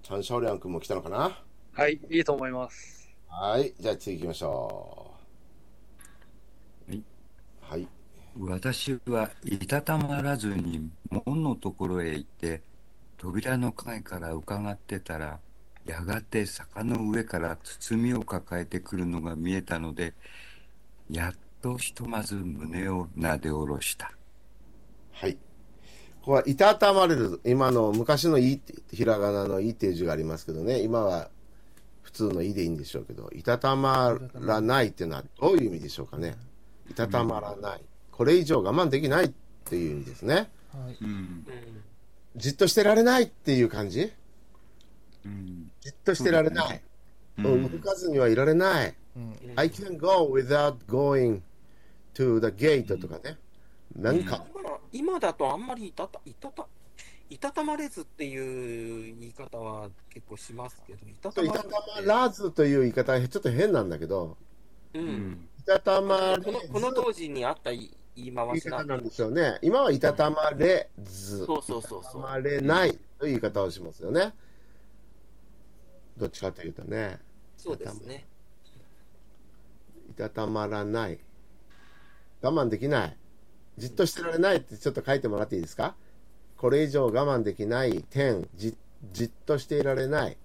[0.04, 1.44] チャン・シャオリャン君も来たのかな？
[1.74, 3.10] はい、いいと思います。
[3.28, 5.12] はい、じゃあ次行きましょ
[6.88, 6.92] う。
[6.92, 7.04] はい。
[7.62, 7.88] はい。
[8.38, 10.90] 私はいたたまらずに
[11.26, 12.62] 門のところへ行って
[13.18, 15.40] 扉の陰から伺ってたら
[15.86, 20.14] やがて坂の上から包みを抱えてくるのが見えたので
[21.10, 21.34] やっ
[21.66, 24.12] とひとまず胸をなで下ろした
[25.14, 25.34] はい。
[26.22, 27.42] ここは、いたたまれる。
[27.44, 31.30] 今の昔のいって、ひらがなのいっていう字がありますけどね、今は
[32.04, 36.36] 普通のいでいいんでしょうけど、いたたまらないっていうのはどういう意味でしょうかね。
[36.88, 37.82] いたたまらない。
[38.12, 39.32] これ以上我慢できないっ
[39.64, 40.36] ていう意味ですね。
[40.36, 40.98] はい、
[42.36, 44.12] じっとしてられないっていう感じ？
[45.26, 46.82] うんじっとしてられない。
[47.40, 48.94] ううん動かずにはいられない。
[49.16, 51.42] うん、I can go without going
[52.16, 53.38] to the gate とかね。
[53.96, 54.44] なんか、
[54.92, 56.66] 今今だとあんまりいたた、いたた、
[57.30, 64.38] いたたまれずっていう言い方は結構しますけど、いたたまいたたまらずという言い方はちょっと変なんだけど、
[64.94, 65.00] う。
[65.00, 69.60] うんんいたたまれこのこの当時にあった言い回しなんで方なんですよね。
[69.62, 72.02] 今はいたたまれず、そうそうそうそう。
[72.02, 74.34] いたたまれないという言い方をしますよね。
[76.18, 77.20] どっちかというとね、
[77.58, 78.26] そうですね。
[80.10, 81.20] いたたまらない。
[82.46, 83.18] 我慢できない。
[83.80, 85.96] じっとしてられないってちょっと書いてもらっていいですか？
[86.58, 88.78] これ以上我慢できない点、じ
[89.12, 90.38] じっとしていられない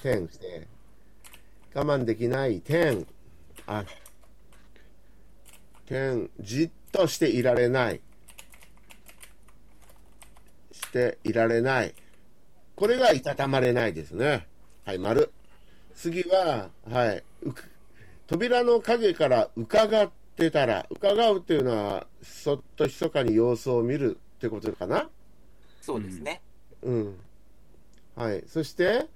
[0.00, 0.68] 点して、
[1.74, 3.06] 我慢できない点、
[3.66, 3.84] あ、
[5.86, 8.00] 点、じっとしていられない。
[10.70, 11.94] していられない。
[12.76, 14.46] これがいたたまれないですね。
[14.84, 15.32] はい、丸。
[15.94, 17.22] 次は、はい、
[18.26, 25.08] 扉の影から伺ってたら、伺うっていうのは、そっと密かに様子を見るってことかな？
[25.80, 26.42] そうですね。
[26.82, 27.16] うん。
[28.16, 28.44] はい。
[28.46, 29.06] そして、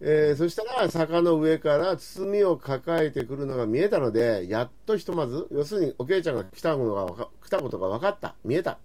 [0.00, 8.78] えーそしたら坂の上から包みを抱えてくるのが見えたので、やっとひとまず、要するにおけいちゃんが来たのが来たことが分かった、見えた。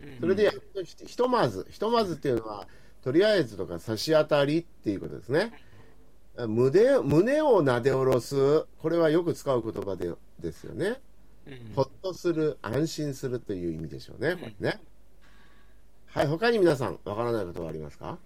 [0.00, 2.66] うんそれでやっとひひとまず、ひとまずっていうのは、
[3.02, 5.52] とりあえずとか差し当たりっていうことですね。
[6.36, 11.00] 胸胸をなで下ろす、これはよく使う言葉でですよね。
[11.46, 14.80] うんほっとする、安心するという意味でしょうね、これね。
[16.06, 18.18] はい、他に皆さん、わからないことはありますか？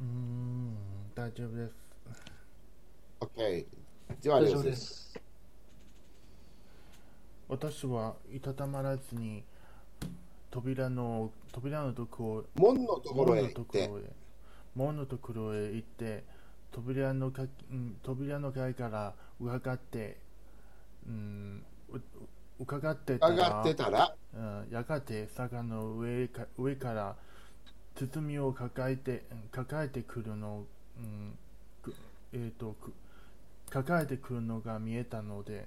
[0.00, 0.76] うーん、
[1.14, 1.74] 大丈夫です。
[3.20, 3.66] ?OK。
[4.22, 5.20] では、大丈夫です。
[7.48, 9.44] 私はいたたまらずに
[10.50, 14.02] 扉の扉のところ門のところ門のへ行って、ところへ
[14.74, 16.24] 門のところへ行って
[16.72, 20.16] 扉のか、うん、扉の階から伺って、
[21.06, 21.73] うん、う
[22.58, 27.16] 伺ってたらってたら、うんやがて坂の上か上から
[27.94, 30.64] 包みを抱えてうん抱えてくるの、
[30.98, 31.36] うん
[32.32, 32.92] えー、とく
[33.70, 35.66] 抱えてくるのが見えたので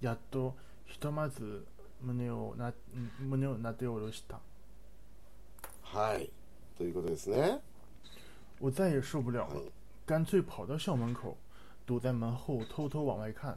[0.00, 0.54] やっと
[0.86, 1.64] ひとまず
[2.02, 2.72] 胸をな
[3.22, 4.40] うん胸をなで下ろした
[5.82, 6.28] はい。
[6.76, 7.60] ということですね。
[8.58, 9.70] 我再也受不了了はい。
[10.04, 11.36] 干脆跑到校门口，
[11.86, 13.56] 躲在门后偷偷往外看。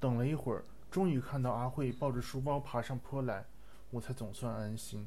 [0.00, 0.64] 等了一会儿，
[0.94, 3.44] 终于看到阿慧抱着书包爬上坡来，
[3.90, 5.04] 我才总算安心。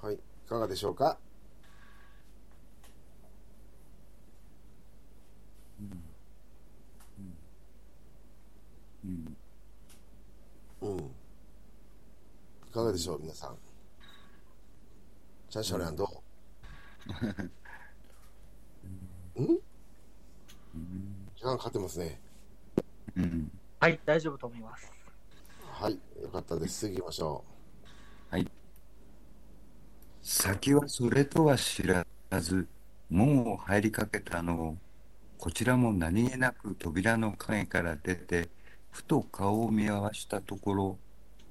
[0.00, 0.14] はい。
[0.14, 1.18] いかがでしょうか？
[5.78, 5.92] うん
[10.82, 11.10] うん。
[12.72, 13.58] かがでしょう、皆さん。
[15.50, 16.08] チャンシャレンど
[19.36, 19.46] うん？
[21.36, 22.18] 時間かかってますね。
[23.16, 23.50] うん。
[23.78, 24.90] はい、大丈夫と思います。
[25.62, 26.80] はい、よかったです。
[26.80, 27.44] 次行きましょ
[30.26, 32.04] 先はそれとは知ら
[32.40, 32.66] ず、
[33.08, 34.78] 門を入りかけたのを、
[35.38, 38.48] こちらも何気なく扉の影から出て、
[38.90, 40.98] ふと顔を見合わしたところ、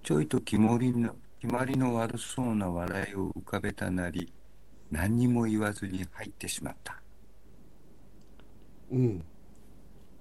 [0.03, 4.33] ちょいと決まりの、決まりの悪そうな笑いを浮かべたなり、
[4.91, 7.01] 何にも言わずに入ってしまった。
[8.91, 8.97] う。
[8.97, 9.25] うん。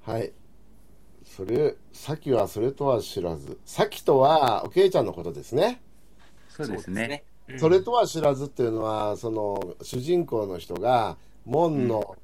[0.03, 0.33] はい。
[1.37, 3.59] それ、さきはそれとは知らず。
[3.65, 5.83] さきとは、おけいちゃんのことですね。
[6.49, 7.25] そうですね。
[7.49, 12.17] うんそれとは知らずっていうのは、その、主人公の人が、門の、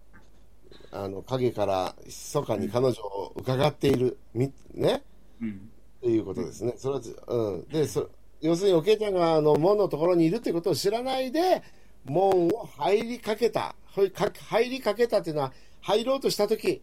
[0.92, 5.03] あの、影から、密かに彼女を伺っている、み、ね？
[5.42, 5.70] うん。
[5.99, 6.75] っていうことですね。
[6.79, 7.68] それは、うん。
[7.68, 8.09] で、そ
[8.40, 11.62] 要するに、おけいちゃんが、あの、門のところにいるってことを知らないで、
[12.05, 13.75] 門を入りかけた。
[13.87, 16.81] ほいか入りかけたっていうのは、入ろうとしたときで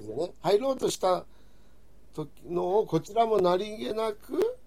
[0.00, 0.32] すよね。
[0.40, 1.26] 入ろうとした時
[2.48, 4.58] のを、こちらも何気なく、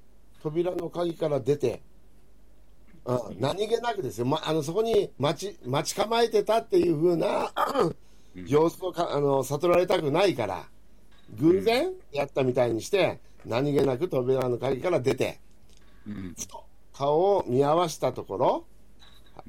[0.41, 1.81] 扉の鍵から出て、
[3.05, 4.25] うん、何気なくですよ。
[4.25, 7.51] ま、あの、そこに待ち、待ち構えてたっていうふうな、
[8.35, 10.67] 様子をか、あの、悟られたくないから、
[11.39, 15.39] 偶然やったみたいにして、何気なく扉の鍵から出て、
[16.05, 16.35] うん。
[16.93, 18.65] 顔を見合わしたところ、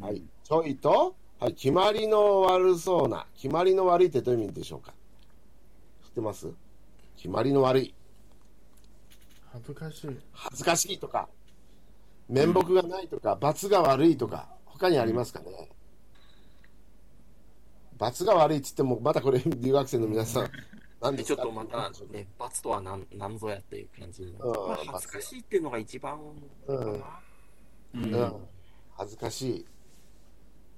[0.01, 4.93] はい、ちょいと、はい、決まりの悪そうな、決まりの悪いってどういう意味でしょうか。
[6.05, 6.49] 知ってます？
[7.19, 7.95] 決まりの悪い、
[9.53, 10.17] 恥ずかしい。
[10.33, 11.29] 恥ずかしいとか、
[12.29, 15.69] 面目がないとか、罰が悪いとか、他にありますかね
[17.99, 20.51] 罰が悪いって言っても、またこれ、留学生の皆さん、
[21.03, 21.25] 何でか？
[21.25, 26.19] ですちょっとまたね、罰とは何何ぞやっていう感じになるうんまあ、恥ずかしいっていうのが一番
[26.67, 27.03] かな、うんう
[27.95, 28.49] うんん。
[28.93, 29.67] 恥ずかしい。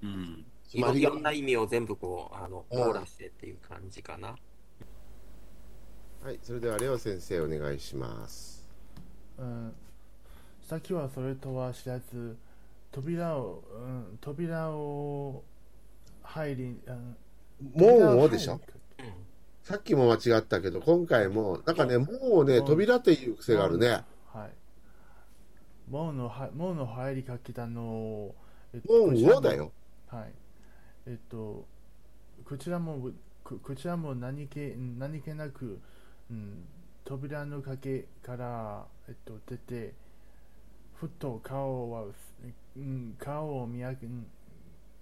[0.02, 0.46] うん。
[0.72, 4.36] いろんな意味を全部こうあのうん網羅してっていう感じかな。
[6.22, 8.62] はい、それではレオ先生お願いします。
[9.38, 9.72] うん、
[10.68, 12.36] 先はそれとは知らず
[12.92, 15.42] 扉を、うん、扉を
[16.22, 17.16] 入り、うん、
[17.74, 18.60] 門をでしょ？
[19.62, 23.88] さっきも間違ったけど、今回も、なんかね、門をね、うん扉っていう癖があるね。
[24.26, 24.50] はい
[25.90, 28.34] 門のは門の入りかけたのを、
[28.74, 29.72] えっ門こちらもをだよ。
[30.08, 30.32] はい
[31.06, 31.64] えっと
[32.44, 33.10] こちらも
[33.42, 34.58] ここちらも何気
[34.98, 35.80] 何気なく、
[36.30, 36.64] うん、
[37.04, 39.94] 扉の陰から、えっと、出て
[40.94, 42.04] ふっと顔は、
[42.76, 44.26] うん、顔を見あうん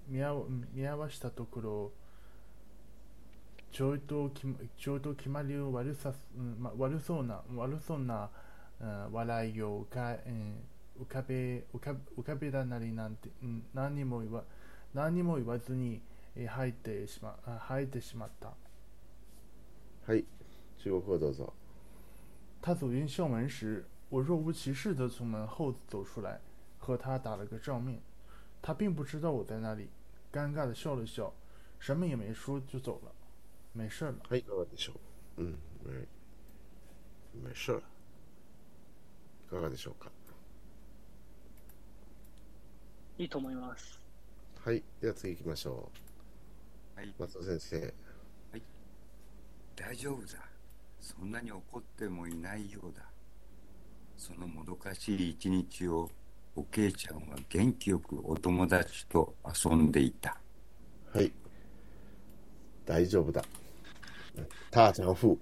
[0.08, 0.34] 見あ
[0.72, 1.92] 見合わしたところ
[3.70, 4.42] ちょいとき
[4.78, 8.30] ちょいと決まりを悪さ、うんま、悪そうな悪そうな、
[8.80, 10.54] うん笑いを浮か,、うん
[11.00, 14.44] 浮かべ浮か浮かべらなりなんて、うん、何も言わ
[14.94, 16.00] 何も言わずに、
[16.36, 18.52] えー入ってしまあ入ってしまった。
[20.06, 20.24] はい、
[20.77, 21.53] 中国語どうぞ。
[22.61, 26.39] 他走进校门时，我若无其事地从门后走出来，
[26.79, 28.01] 和他打了个照面。
[28.61, 29.89] 他并不知道我在那里，
[30.31, 31.33] 尴尬地笑了笑，
[31.79, 33.11] 什么也没说就走了。
[33.73, 34.15] 没事了。
[34.29, 34.93] はい、いかがでしょ
[35.37, 35.43] う。
[35.43, 36.07] うん、はい。
[37.43, 37.81] 没事了。
[39.47, 40.11] いかがでしょうか。
[43.17, 43.99] いいと思います。
[44.63, 45.91] はい、では次行きましょ
[46.95, 46.99] う。
[46.99, 47.13] はい。
[47.19, 47.93] 松尾先生。
[49.75, 50.46] 大丈夫だ。
[51.00, 53.04] そんなに怒ってもいないようだ。
[54.16, 56.10] そのもどかしい一日を、
[56.56, 60.36] おけいちゃんは元気よくお友達と遊んでいた。
[61.14, 61.30] はい。
[62.84, 63.44] 大丈夫だ。
[64.70, 65.36] ターちゃん風。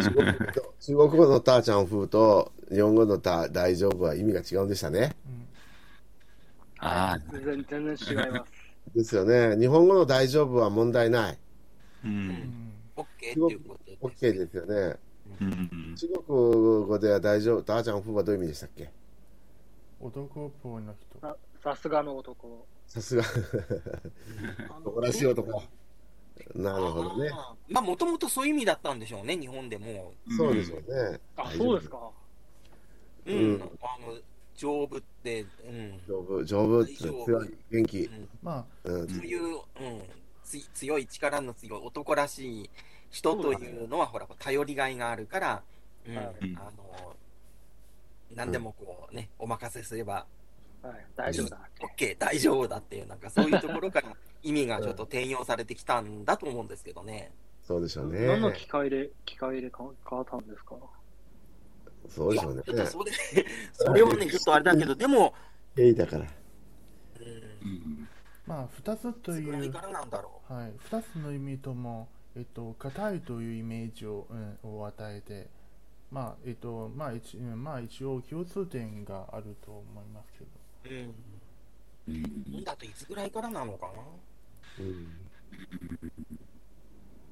[0.00, 5.14] 中国語と中国語のターちゃん風と日本語のタ大丈夫は意味が違うんでしたね。
[6.78, 8.52] ああ、全然、違います。
[8.94, 9.56] ですよね。
[9.58, 11.38] 日本語の大丈夫は問題ない。
[12.04, 12.08] う。
[12.08, 12.67] うんん、
[12.98, 13.98] OK っていうことです。
[14.02, 14.96] OK ですよね。
[15.40, 15.94] うん。
[15.96, 18.90] 中国語では大丈夫、ターちゃん風はどういう意味でしたっけ？
[20.00, 21.20] 男っぽいの人。
[21.20, 22.66] ささすがの男。
[22.86, 23.22] さすが、
[24.80, 25.62] 男らしい男。
[26.54, 27.30] なるほどね。
[27.32, 30.14] あーまあ、もともとそういう意味だったんでしょうね、日本でも。
[30.36, 30.78] そうでしょう
[31.12, 31.20] ね。
[31.36, 32.10] あ、そうですか。
[33.26, 33.36] うん。
[33.36, 34.16] うんあの、
[34.54, 36.00] 丈夫って、うん。
[36.08, 37.98] 丈夫、丈夫って強い、元気。
[38.02, 39.62] うんまうん、そういう、うん、つ
[40.74, 42.70] 強い力の強い男らしい
[43.10, 45.62] 人というのは、ほら、頼りがいがあるから、
[46.06, 47.16] うん、はいあの、
[48.34, 50.26] 何でもこうね、お任せすれば、
[50.82, 51.58] はい、大丈夫だ。
[51.80, 57.32] OK、大丈夫だっていう、なんかそういうところから意味がちょっと転用されてきたんだと思うんですけどね。
[57.62, 58.26] そうでしょうね。
[58.26, 60.76] 何の機械で、機械でか変わったんですか？
[62.08, 62.70] そうでしょうねい。
[62.70, 63.12] やちょっとそれ、
[63.72, 65.34] それはね、ちょっとあれだけど、でも、
[65.76, 66.26] えいだから。
[67.20, 67.97] うん、うん
[68.48, 69.62] まあ2つというはい、
[70.90, 74.26] 2つの意味とも、えっと、硬いというイメージを,、
[74.62, 75.48] うん、を与えて、
[76.10, 80.46] まあえっとまあ一うんまあ、一応共通点があると思いますけど、
[80.84, 80.88] う。
[82.08, 82.64] うん。
[82.64, 84.02] だといつぐらいからなのかな？
[84.78, 85.06] うん。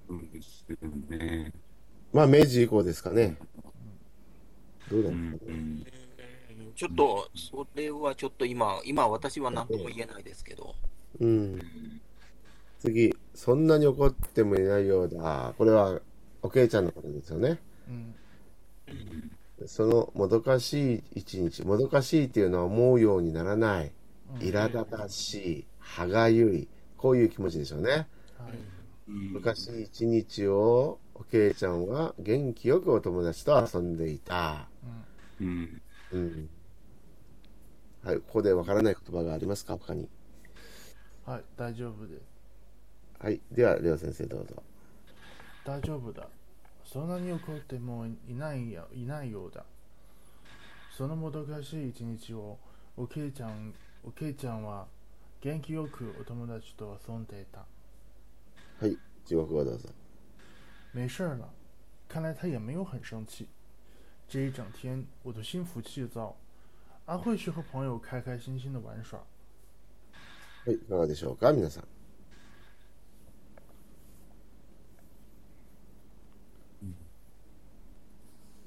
[0.09, 0.77] そうですよ
[1.09, 1.53] ね。
[2.13, 3.39] まあ、明治以降ですかね。
[4.91, 5.39] どうだうろうね。
[5.47, 5.55] うん。
[5.55, 5.87] うん。
[6.75, 10.77] ちょっと、それはちょっと今、今私は何とも言えないですけど。
[11.21, 11.61] うん。
[12.79, 15.55] 次、そんなに怒ってもいないようだ。
[15.59, 16.01] これは、
[16.43, 17.59] おけいちゃんのことですよね。
[17.89, 18.15] うん
[19.65, 23.93] そのもどかしい一日、もどかしいっていうのは思うようにならない、
[24.35, 27.91] うん苛立たしい、歯がゆい、こういう気持ちでしょうね。
[27.91, 28.07] はい
[29.09, 34.69] うん昔一日をおけいちゃんは元気よくお友達と遊んでいた。
[35.41, 35.81] うん
[36.13, 36.49] うん。
[38.03, 39.79] はい、ここでわからない言葉がありますか？
[39.79, 40.09] 他に。
[41.27, 42.23] うんはい、大丈夫です。
[43.19, 43.41] はい。
[43.51, 44.63] では、レオ先生どうぞ。
[45.65, 46.29] 大丈夫だ。
[46.85, 49.65] そんなに怒ってもいないやいないようだ。
[50.97, 52.59] そのもどかしい一日を
[52.97, 54.87] おけいちゃんおけいちゃんは
[55.41, 57.67] 元気よくお友達と遊んでいた。
[58.81, 58.97] はい。
[59.27, 59.89] 中国語どうぞ。
[60.95, 61.51] 没事儿了，
[62.09, 63.49] 看来他也没有很生气。
[64.29, 66.37] 这一整天我都心浮气躁。
[67.07, 69.21] 阿慧是和朋友开开心心的玩耍。
[70.67, 70.75] はい。
[70.75, 71.85] いかがでしょうか皆さん。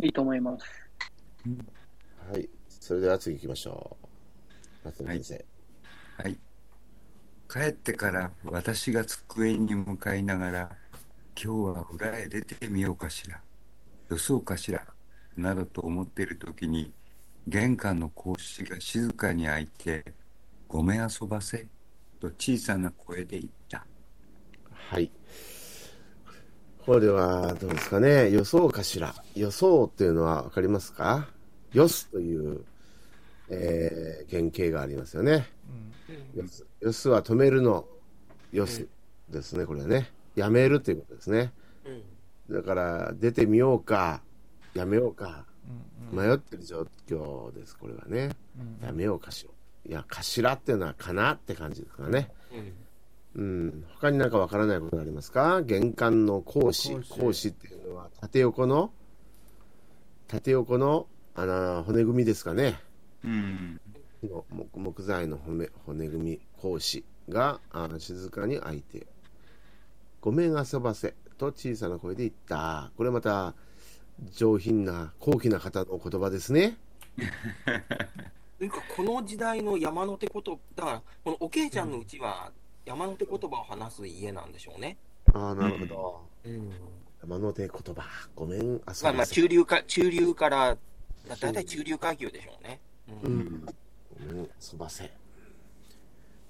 [0.01, 0.65] いいと思います。
[2.31, 2.49] はい。
[2.69, 4.85] それでは次行きましょう。
[4.85, 5.45] 松野先生。
[6.23, 6.39] はい。
[7.51, 10.69] 帰ってから私が机に向かいながら、
[11.35, 13.41] 今日は裏へ出てみようかしら、
[14.09, 14.85] よそうかしら、
[15.35, 16.93] などと思っている時に、
[17.47, 20.05] 玄関の格子が静かに開いて、
[20.69, 21.67] ごめん遊ばせ、
[22.19, 23.85] と小さな声で言った。
[24.71, 25.11] はい。
[26.85, 28.31] これはどうですかね。
[28.31, 29.13] 予想かしら。
[29.35, 31.29] 予想っていうのはわかりますか？
[31.73, 32.65] よすという、
[33.49, 35.47] えー、原型がありますよね。
[36.35, 36.65] 嗯よす。
[36.81, 37.85] よすは止めるの。
[38.51, 38.87] よす
[39.29, 39.65] ですね。
[39.65, 40.11] これはね。
[40.35, 41.53] やめるということですね。
[42.49, 42.55] うん。
[42.55, 44.23] だから、出てみようか、
[44.73, 45.45] やめようか、
[46.11, 47.77] 嗯迷ってる状況です。
[47.77, 48.31] これはね。
[48.57, 49.51] 嗯やめようかしら。
[49.89, 52.31] いや、かしらっていうのはかなって感じですからね。
[52.53, 52.73] うん。
[53.35, 55.63] うん、他になんかわからないことがありますか？
[55.63, 58.91] 玄関の格子格子っていうのは縦横の？
[60.27, 62.79] 縦横のあの骨組みですかね。
[63.23, 63.81] うん。
[64.23, 69.07] の木木材の骨骨組み格子があ静かに開いて
[70.21, 72.91] 「ごめん遊ばせ」と小さな声で言った。
[72.97, 73.55] これまた
[74.33, 76.77] 上品な高貴な方の言葉ですね
[78.59, 82.51] なんかこの時代の山の手言葉、だから、このおけいちゃんのうちは
[82.85, 84.97] 山の手言葉を話す家なんでしょうね。
[85.33, 86.71] ああなるほど、うん。
[87.21, 88.03] 山の手言葉
[88.35, 90.77] ごめん遊ばせ、まあまあ、中流か、中流から、
[91.27, 92.79] だいたい中流階級でしょうね。
[93.23, 93.27] う。
[93.27, 93.65] うんん、
[94.27, 95.09] ごめん、そばせ。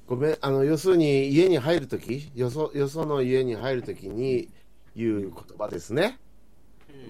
[0.07, 4.49] ごめん、あの、要するに家に入るとき、よそ、よその家に入るときに
[4.95, 6.19] 言う言葉ですね。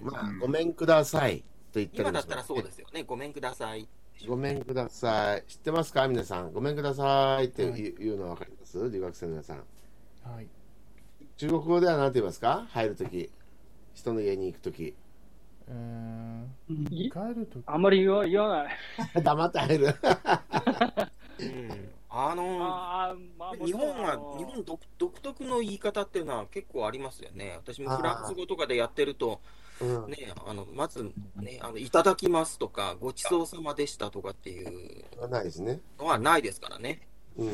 [0.03, 1.39] うんまあ、ごめんください
[1.71, 3.03] と言ったりもします今だったらそうですよね。
[3.03, 3.87] ごめんください。
[4.27, 5.43] ごめんください。
[5.47, 6.07] 知ってますか？
[6.07, 6.51] 皆さん。
[6.53, 8.89] ごめんくださいってはい言うのわかります？
[8.89, 9.57] 留学生の皆さん。
[9.57, 10.47] はい。
[11.37, 12.67] 中国語では何て言いますか？
[12.71, 13.29] 入るとき。
[13.93, 14.93] 人の家に行くとき。
[15.67, 16.45] うー
[17.11, 18.73] 帰るときあんまり言わ言わない。
[19.23, 19.85] 黙って入る。
[19.87, 21.89] うん。
[22.11, 27.53] あのああ、まあ、日本は、日本独独特の言い方っていうのは結構ありますよね。
[27.57, 29.39] 私もフランス語とかでやってると、
[29.81, 30.11] うん。
[30.11, 31.03] ね、あの、まず、
[31.35, 35.79] ね、あの、いただきますとか、ごちそうさまでしたとかっていうないですね。
[35.97, 37.07] のはないですからね。
[37.37, 37.49] うん。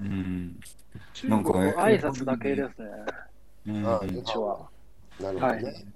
[0.00, 0.60] うん。
[1.14, 2.88] 中なんか挨拶だけですね。
[3.66, 4.68] うんあこんにちは。
[5.20, 5.62] なるほどね。
[5.64, 5.86] はい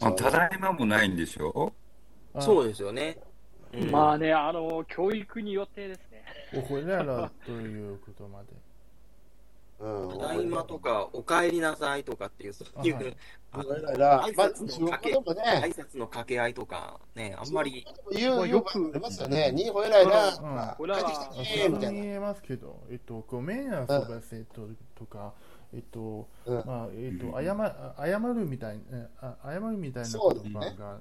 [0.00, 1.72] あただいまもないんでしょ？
[2.32, 3.18] あそうですよね。
[3.74, 6.24] うんまあね、あの、教育によってですね。
[6.54, 8.48] 我回来了ということまで。
[9.80, 10.18] うん。
[10.18, 13.16] ただいまとか、お帰りなさいとかっていう、そういう、
[13.52, 19.52] あはい挨まあ、拶のかけ、語でもね、挨拶の掛け合いとか、ね、あんまり、言う、まあよくありますよね。
[19.52, 20.86] にほえらいら、うん。
[20.86, 22.02] 帰ってきたあね、みたいな。
[22.02, 25.32] 言えますけど、えっと、ごめん遊ばせととか、
[25.72, 26.56] えっと、うん。
[26.66, 30.98] まあ、えっと、謝謝るみたいな、あ謝るみたいな言葉が、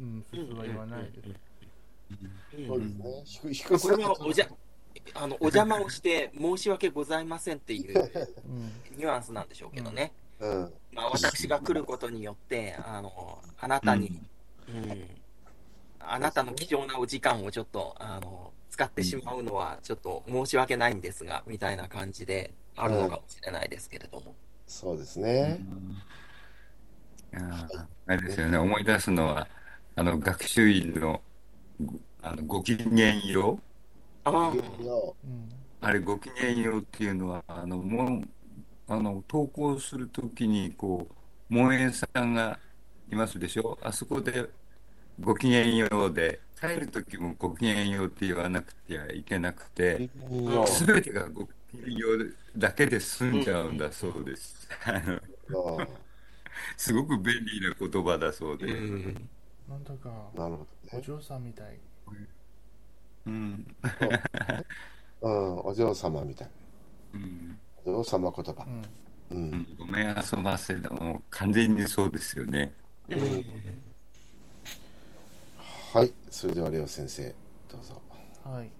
[0.00, 1.28] うん、普通は言わないです。
[2.56, 2.66] うん。
[2.66, 3.22] そうですね。
[3.24, 4.48] 低い低これはおじゃ、
[5.14, 10.12] あの、お邪魔をして申し訳ございませんっていううんニュアンスなんでしょうけどね。
[10.40, 10.72] うん。
[10.92, 14.20] まあ、私が来ることによって、あの、あなたに、
[14.68, 15.06] うん、
[16.00, 24.34] あなたの貴重なお時間をちょっと、あの、使ってしまうのは、ちょっと申し訳ないんですが、みたいな感じであるのかもしれないですけれども。
[24.66, 25.60] そうですね。
[27.32, 29.48] いやーあれですよね、思い出すのは、
[29.96, 31.20] あの、学習院の、
[31.80, 33.73] ごあの、ごきげんよう
[34.24, 35.48] ああ、うん
[35.80, 38.22] あれ、ごきげんようっていうのは、あの、もう、
[38.88, 41.14] あの、投稿するときに、こう、
[41.54, 42.58] 門園さんが
[43.10, 43.78] いますでしょ？
[43.82, 44.48] あそこで、
[45.20, 54.68] ごきげんようで、帰るときもごきげんようって言わなくてはいけなくて、うんすべてがごきげんようだけで済んじゃうんだそうです。
[54.86, 55.20] あの、
[55.80, 55.88] あ
[56.76, 58.72] すごく便利な言葉だそううで。
[58.72, 59.28] ん。
[59.68, 60.66] なんだかあなるほどね。
[60.92, 61.78] お嬢さんみたい
[63.26, 63.66] うん。
[65.20, 66.50] うん、お嬢様みたい
[67.14, 67.48] うん
[67.86, 67.92] な。
[67.92, 68.70] お嬢様言葉う。
[68.70, 68.82] ん
[69.30, 69.52] うん。
[69.52, 70.90] うんごめん遊ばせだ。
[70.90, 72.74] もう完全にそうですよね。
[75.92, 76.12] はい。
[76.30, 77.34] それでは、レオ先生、
[77.68, 78.02] どうぞ。
[78.44, 78.70] はい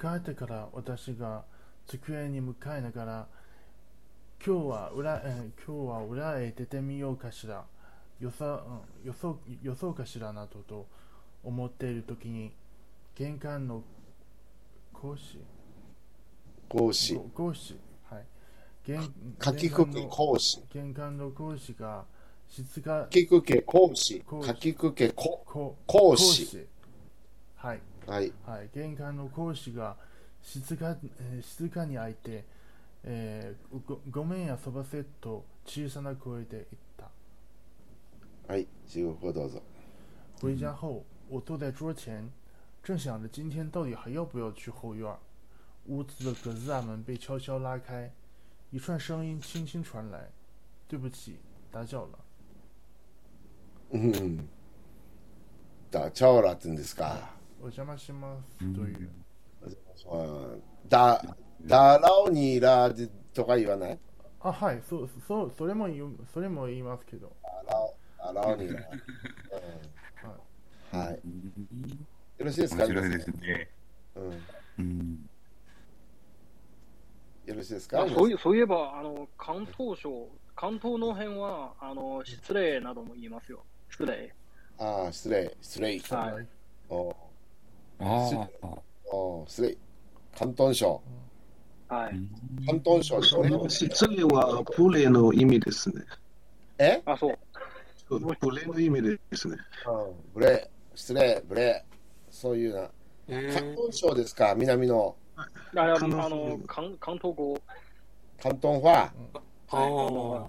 [0.00, 1.44] 帰ってから私が
[1.86, 3.28] 机に向かいながら
[4.44, 7.64] 今日は裏、えー今日は裏へ出てみようかしら
[8.20, 8.64] よさ、
[9.02, 10.86] うん、よそよそうかしらなどと
[11.44, 12.52] 思っている時に
[13.14, 13.82] 玄関の
[14.92, 15.38] 講師
[16.68, 17.20] 講師。
[17.34, 18.24] 講師はい
[18.84, 19.00] 玄
[19.38, 20.62] かきくけ講師。
[20.72, 22.04] 玄関の講師が
[22.48, 24.42] 質がかきくけ講師講。
[24.42, 26.66] 師かきくけここ講師。
[27.56, 28.32] はいはい。
[28.46, 29.96] はい、玄関の講師が
[30.42, 32.44] 静か,、えー静かに開いて、
[33.04, 38.52] えーごごめん遊ばせと小さな声で言った。
[38.52, 38.66] はい。
[38.88, 39.62] 中国語どうぞ。
[40.40, 42.28] 回家后，我坐在桌前，
[42.82, 45.18] 正想着今天到底还要不要去后院儿。
[45.86, 48.12] 屋子的格子大门被悄悄拉开，
[48.70, 50.30] 一串声音轻轻传来
[50.88, 51.38] ：“对不起，
[51.70, 52.18] 打搅了。
[53.90, 54.48] うん。
[55.90, 57.36] だ、チャオラって言うんですか。
[57.60, 59.10] お邪魔します。”という。
[60.10, 63.98] うんだ、だらおにらでとか言わない
[64.40, 67.32] あ、はい、そう、そう、それも言う、それも言いますけど。
[68.18, 68.80] だらおにら。
[70.92, 71.20] うんはい。
[72.42, 72.86] よろしいですか？
[72.86, 73.68] 面白いですね。
[74.16, 74.42] うん。
[74.80, 75.28] うん。
[77.46, 78.02] よろしいですか？
[78.02, 80.26] あそういそういえば、あの関東省、
[80.56, 83.62] 関東の辺はあの失礼なども言いますよ。
[83.90, 84.34] 失礼。
[84.78, 86.00] ああ、失礼、失礼。
[86.10, 86.46] はい。
[86.88, 87.14] お
[88.00, 88.28] あ
[88.62, 88.68] あ。
[89.14, 89.76] お失礼。
[90.34, 91.00] 広東省。
[91.88, 92.14] はい。
[92.62, 93.22] 広東省。
[93.68, 96.02] 失礼はプレーの意味ですね。
[96.78, 97.00] え？
[97.06, 97.38] あ、そう。
[98.08, 99.56] プレーの意味ですね。
[99.86, 101.84] うん、ブレ、失礼、ブレ。
[102.32, 102.80] そういうな。
[102.80, 102.90] うん
[103.28, 105.42] 広東省ですか南のあ
[105.76, 107.60] あ関東の関関東語。
[108.38, 109.12] 広東話。
[109.68, 110.48] ああ。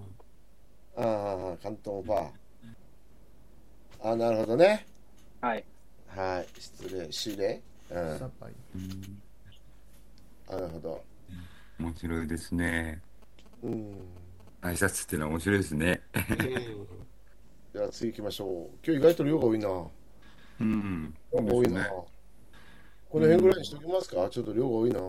[0.95, 2.31] ああ、広東話。
[4.01, 4.87] ああ、なるほどね。
[5.39, 5.63] はい。
[6.07, 6.47] はい。
[6.59, 7.61] 失礼、失礼。
[7.91, 8.19] うん。
[10.49, 11.03] なるほど。
[11.79, 13.01] 面白いですね。
[13.61, 13.93] うん。
[14.61, 16.01] 挨拶っていうのは面白いですね。
[17.73, 18.69] では次行きましょう。
[18.85, 19.87] 今日意外と量が多いな。
[20.59, 21.13] うん。
[21.33, 21.87] 量が多いな。
[21.87, 24.27] この辺ぐらいにしときますか？
[24.29, 24.99] ちょっと量が多いな。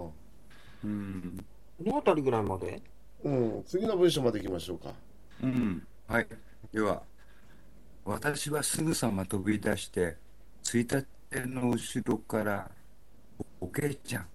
[0.84, 1.44] うん。
[1.78, 2.82] この辺りぐらいまで？
[3.24, 3.64] うん。
[3.66, 4.92] 次の文章まで行きましょうか。
[5.42, 5.86] うん。
[6.06, 6.26] はい。
[6.72, 7.02] では、
[8.04, 10.16] 私はすぐさま飛び出して、
[10.62, 12.70] ついたての後ろから、
[13.60, 14.26] おけいちゃん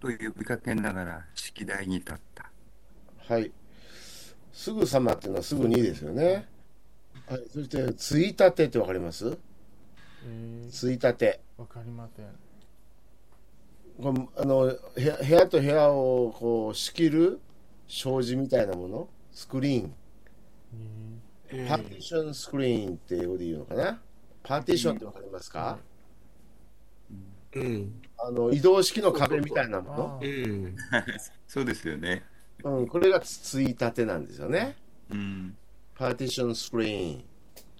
[0.00, 2.50] と呼びかけながら式台に立った。
[3.28, 3.50] はい。
[4.52, 6.46] すぐさまっていうのはすぐにですよね。
[7.26, 7.42] はい。
[7.50, 9.38] そして、ついたてってわかります？
[10.26, 11.40] えついたて。
[11.58, 12.26] ー、わかりません。
[14.02, 17.40] これあの部屋部屋と部屋をこう仕切る
[17.88, 19.08] 障子みたいなもの？
[19.32, 19.94] スクリーン
[21.48, 24.00] えパーティションスクリーンって英語で言うのかな？
[24.42, 25.78] パーティションってわかりますか、
[27.54, 28.02] うん。
[28.18, 30.20] あの移動式の壁みたいなー、もの。
[31.48, 32.22] そうですよね。
[32.64, 34.76] うん、これがつついたてなんですよね
[35.10, 35.56] うん。
[35.94, 37.24] パーティションスクリーン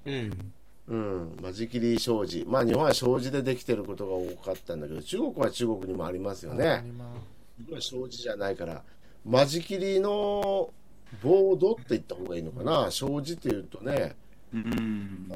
[0.06, 0.52] うん。
[0.88, 7.20] うん、間仕切り障子まあ日本は障子でできてることが多かったんだけど中国は中国にもありますよあねります。
[7.68, 8.82] 今障子じゃないから。
[9.24, 10.70] 間仕切りの
[11.22, 12.90] ボードって言った方がいいのかな？
[12.90, 14.14] 障子っていうとね
[14.54, 15.32] うん。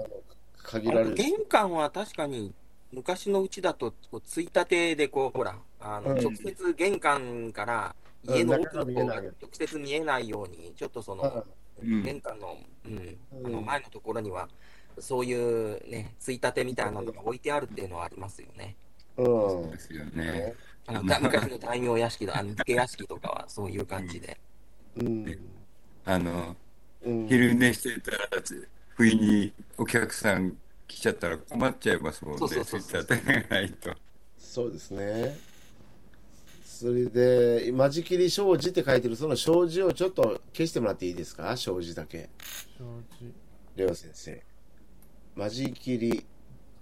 [0.63, 1.15] 限られる。
[1.15, 2.53] 玄関は確かに
[2.93, 6.21] 昔のうちだとこうついたてでこうほらあの、うん。
[6.21, 7.97] 直接玄関から
[8.29, 11.45] 家の奥の方が直接見えないようにちょっとその、
[11.83, 12.03] うん。
[12.05, 13.53] 玄関の,、うんあうん。
[13.53, 14.49] の前のところには
[15.01, 18.77] そういうねついたてみたいなのが置いてあるっていうのはありますよね。
[19.17, 20.55] うんそうですよね。
[20.87, 24.39] あのだ昔の大名屋敷とあの武家屋敷とかはそういう感じで。
[24.97, 25.39] うん
[26.05, 26.57] あの、
[27.05, 30.57] うん昼寝してたら、つ不意にお客さん
[30.89, 32.39] 来ちゃったら困っちゃいますもんね。
[32.39, 33.95] そうそうそうツイッターでないと。
[34.39, 35.39] そうですね。
[36.65, 41.57] それで、間仕切り障子って書いてる、その障子をちょっと消してもらっていいですか？
[41.57, 42.31] 障子だけ。
[42.79, 43.33] 正直
[43.77, 44.43] レオ先生。
[45.41, 46.27] 間仕切り、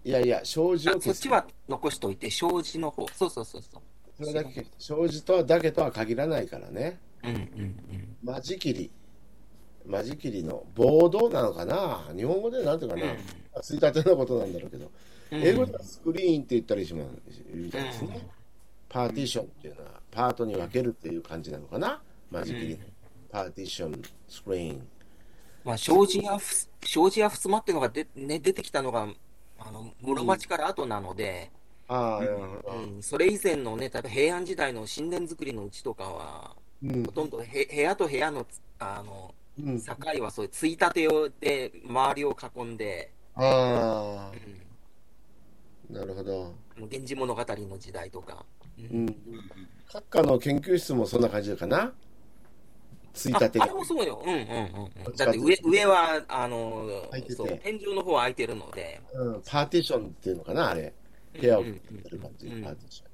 [0.05, 1.13] いやいや、障子をあそ。
[1.13, 3.07] っちは残しといて、障子の方。
[3.15, 3.83] そうそうそうそう。
[4.17, 6.99] それだけ、障子とはだけとは限らないからね。
[7.23, 8.17] うんうんうん。
[8.25, 8.91] 間仕切り。
[9.87, 12.11] 間仕切りのボードなのかな？
[12.17, 14.91] 日本語でなんていうかな、ついたてのことなんだろうけど、
[15.31, 18.27] うん英語ではスクリーンって言ったりしますみたいですね。
[18.89, 22.03] パーティションっていうのは、パートに分けるっていう感じなのかな？
[22.31, 22.79] 間仕切り。
[23.31, 24.89] パーティション、スクリーン。
[25.69, 29.07] まあ、障子やふす、障子やふすまっていうのがで、ね、出てきたのが、
[29.59, 31.51] あの、室町から後なので、
[31.89, 32.75] ああ。
[32.75, 39.93] うん、それ以前のね、例えば平安時代の神殿作りのうちとかは、うんほとんどへ部屋と部屋のつ、あの、うん、境
[40.23, 43.49] はそういうついたてをで周りを囲んで、あうん
[45.99, 46.55] あ、なるほど。
[46.77, 48.47] あの源氏物語の時代とか。
[48.79, 49.17] ううんん。
[49.93, 51.93] 閣下の研究室もそんな感じかな？
[53.15, 53.75] ついあたてがあれ。
[53.75, 54.23] もそうよ。
[54.25, 54.45] うんうんうん
[55.07, 55.17] うん。
[55.17, 60.93] だって上、上は、あの開いてて、そう、天井の方は空いてるので、うん、パーティションっていうのかなあれ。
[61.41, 63.09] 部屋を区切ってる感じ、パーティション。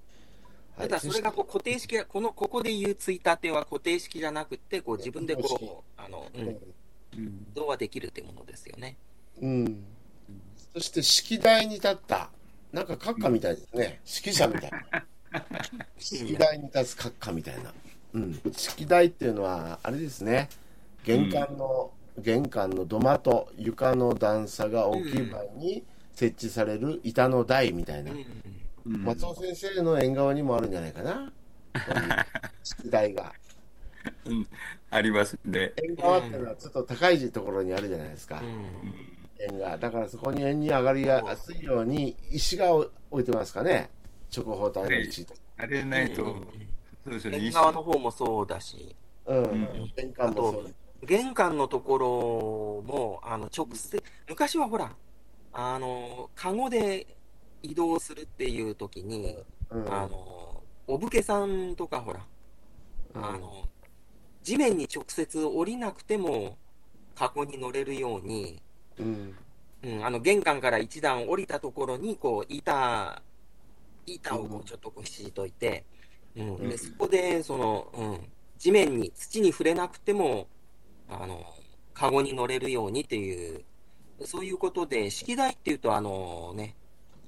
[0.77, 8.97] ただそれがこう固定式が、この、ここで言うついたては固定式じゃなくて、こう自分でこう、あの、うん、うん動はできるってものですよね。
[9.41, 9.85] うん。
[10.75, 12.31] そして式台に立った。
[12.73, 14.01] なんか閣下みたいですね。
[14.05, 15.07] 指揮者みたいな。
[15.99, 17.73] 式台に立つ閣下みたいな。
[18.15, 18.41] うん。
[18.53, 20.49] 式台っていうのは、あれですね。
[21.05, 28.19] 玄関の、玄関の土間と床の段差が大きい場合に設置される板の台みたいなうん。
[28.19, 28.55] うんうん
[28.87, 31.33] 松尾先生の縁側にもあるんじゃないかな。
[32.63, 33.33] 式台が。
[34.27, 34.47] うん
[34.91, 35.73] ありますね。
[35.83, 38.43] 縁側っていうのはちょっと高いところにあるじゃないですか。
[38.43, 39.79] うん円が。
[39.79, 43.91] だからそこに円に上がりやすいように石が置いてますかね。
[44.37, 45.27] 直方体の石。
[45.57, 46.37] あれないと、
[47.05, 47.39] そうですよね。
[47.39, 48.97] 縁側の方もそうだし、
[49.27, 49.93] うん。
[49.97, 50.63] 玄関も。
[51.03, 54.97] 玄関のところも、あの、直接、昔はほら、
[55.53, 57.07] あの、カゴで
[57.63, 59.37] 移動するっていう時に、
[59.71, 59.93] うん。
[59.93, 62.21] あの、お武家さんとかほら、
[63.15, 63.69] うんあの、
[64.43, 66.57] 地面に直接降りなくても、
[67.15, 68.61] カゴに乗れるように、
[68.99, 69.37] うん。
[69.83, 73.23] うん、あの、玄関から一段降りたところに、こう、板、
[74.07, 75.85] 板をこうちょっとこう敷いといて、
[76.37, 78.21] うん、うんで、そこで、その、うん、
[78.59, 80.47] 地面に、土に触れなくても、
[81.09, 81.45] あの、
[81.93, 83.65] カゴに乗れるようにっていう、
[84.25, 86.77] そういうことで、式台っていうと、あのね、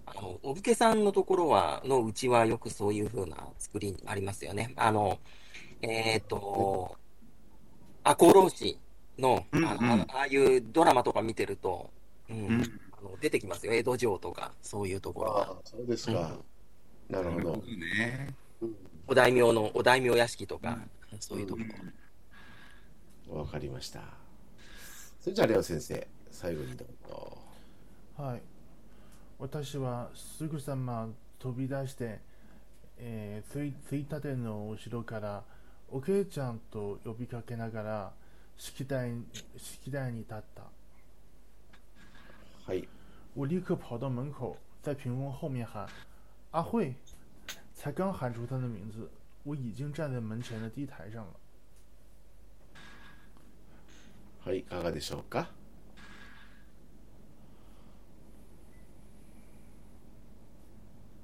[0.06, 4.72] あの、お武家さんのところは、のうちはよくそういう風な作りありますよね。
[4.76, 5.18] あの、
[5.82, 6.96] えっ、と、
[8.04, 8.78] 赤穂浪士
[9.18, 11.90] の、あの、うんうんあああいうドラマとか見てると、
[12.30, 13.74] うん、うんあの出てきますよ。
[13.74, 15.56] 江戸城とか、そういうところは。
[15.64, 16.36] そうですか。
[17.08, 17.56] なるほど。
[17.56, 18.34] ね。
[19.08, 20.78] お大名の、お大名屋敷とか、
[21.20, 21.60] そういうとこ
[23.28, 23.38] ろ。
[23.40, 24.00] わかりました。
[25.20, 27.38] それじゃあ、レオ先生、最後にどうぞ。
[28.16, 28.42] はい。
[29.38, 32.20] 私はすぐさま飛び出して、
[32.98, 35.44] えーついついたての後ろから
[35.90, 38.12] おけいちゃんと呼びかけながら
[38.56, 39.12] 式台
[39.58, 40.62] 式台に立った。
[42.66, 42.88] はい。
[43.34, 45.86] 我立刻跑到门口，在屏风后面喊
[46.52, 46.94] ：“阿慧！”
[47.76, 49.08] 才刚喊出她的名字，
[49.44, 51.40] 我已经站在门前的地台上了。
[54.40, 55.50] はい、いかがでしょうか？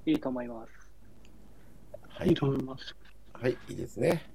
[0.05, 0.71] いいと思います。
[2.09, 2.95] はいいいと思います。
[3.33, 4.29] はい、いいですね。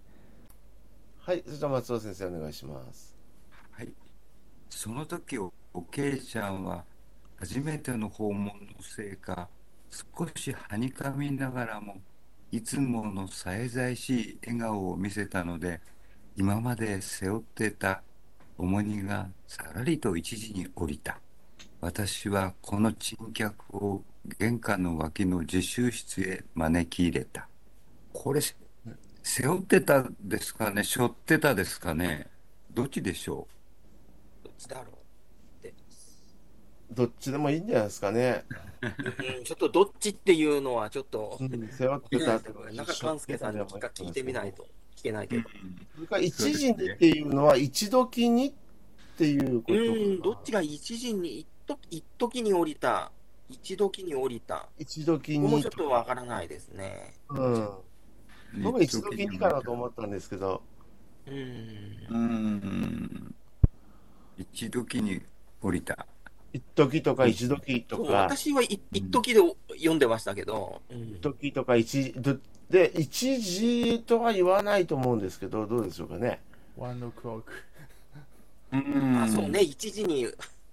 [1.21, 3.17] はい、それじゃあ松尾先生お願いします。
[3.71, 3.93] はい。
[4.71, 6.85] その時、おおけいちゃんは、
[7.37, 9.49] 初めての訪問のせいか、
[9.91, 11.97] 少しはにかみながらも、
[12.51, 15.81] いつものさえざいしい笑顔を見せたので、
[16.37, 18.03] 今まで背負ってた
[18.57, 21.19] 重荷がさらりと一時に降りた。
[21.81, 24.03] 私はこの珍客を
[24.39, 27.49] 玄関の脇の自習室へ招き入れた。
[28.13, 28.41] これ、
[29.23, 30.83] 背負ってたですかね？
[30.85, 32.27] 背負ってたですかね？
[32.73, 33.47] どっちでしょ
[34.43, 34.98] どっちだろう？
[36.99, 38.45] どっちでもいいんじゃないですかね。
[38.83, 42.41] うん、ちょっとどっちっていうのはちょっと、うん、背負ってた
[42.73, 45.45] 中勘介さんに聞か聞いてみないと聞けないけど。
[45.95, 48.53] それから一時にっていうのは一時にっ
[49.17, 53.13] ていうことかなうん、どっちが一時に、一時一時に降りた、
[53.49, 54.69] 一時に降りた。
[54.77, 57.15] 一時にもちょっとわからないですね。
[57.29, 57.71] うんう
[58.61, 60.63] 僕一時にかなと思ったんですけど
[61.27, 61.37] うん
[62.11, 62.19] う。
[62.19, 63.35] ん。
[64.37, 65.23] 一時に
[65.61, 66.07] 降りた。
[66.77, 69.41] 一時とか一時とか、私はい一時で
[69.75, 72.37] 読んでましたけど、うん一時とか一時、ど
[72.71, 76.41] で、一時とは言わないと思うんですけど、どうでしょうかね。
[76.77, 77.43] One o'clock.
[78.73, 80.29] うんあそうね、一時に、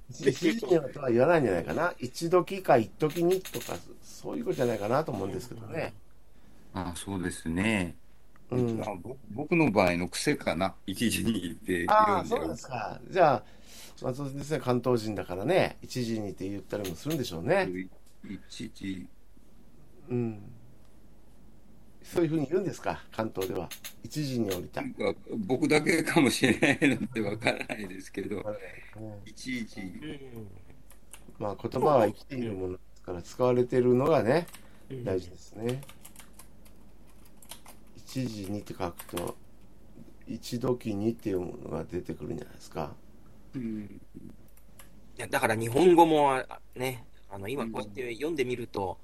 [0.10, 1.94] 一時とは言わないんじゃないかな。
[2.00, 5.94] 一時か一時にとか、そういうことじゃないかなと思うんですけどね。
[6.74, 7.96] あそうですね。
[8.52, 8.82] うん。
[8.82, 10.76] あぼ僕の場合の癖かな。
[10.86, 13.00] 一時にってああ、読んでそうですか。
[13.10, 13.44] じゃあ、
[14.02, 17.70] 松尾先生、関東人だからね、一時にって言ったりもするんでしょうね。
[18.50, 19.08] 一時、
[20.10, 20.42] うん。
[22.04, 23.70] そういうふうに言うんですか、関東では。
[24.04, 24.82] 一時に降りた。
[24.82, 25.14] なんか
[25.48, 28.44] 僕だけかもしれないのでわからないですけど、
[29.26, 30.48] 一時、うん
[31.40, 34.48] まあ、言葉は生きているものですから、使われているのがね、
[34.90, 35.82] うん大事ですね。
[37.98, 39.36] 一時にって書くと、
[40.28, 42.94] 一時にっていうものが出てくるんじゃないですか。
[43.56, 44.02] うん、
[45.18, 48.98] いやだから日本語もあね、あの今こうやって読んでみると、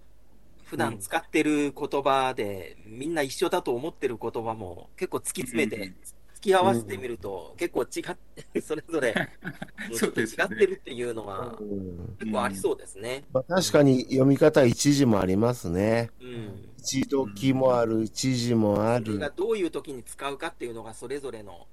[0.66, 5.96] 普段使ってる言葉で、みんな一緒だと思ってる言葉も結構突き詰めて、うん
[6.42, 8.18] 突き合わせてみると、結構違っ
[8.52, 9.14] て、 それぞれ、
[9.96, 13.26] ちょっと違ってるっていうのは、うん結構ありそうですね。
[13.32, 16.10] まあ、確かに読み方一時もありますね。
[16.20, 16.70] うん。
[16.80, 19.30] 一時もある、一時もあるそれが。
[19.30, 21.68] どういう時に使うかっていうのが、それぞれの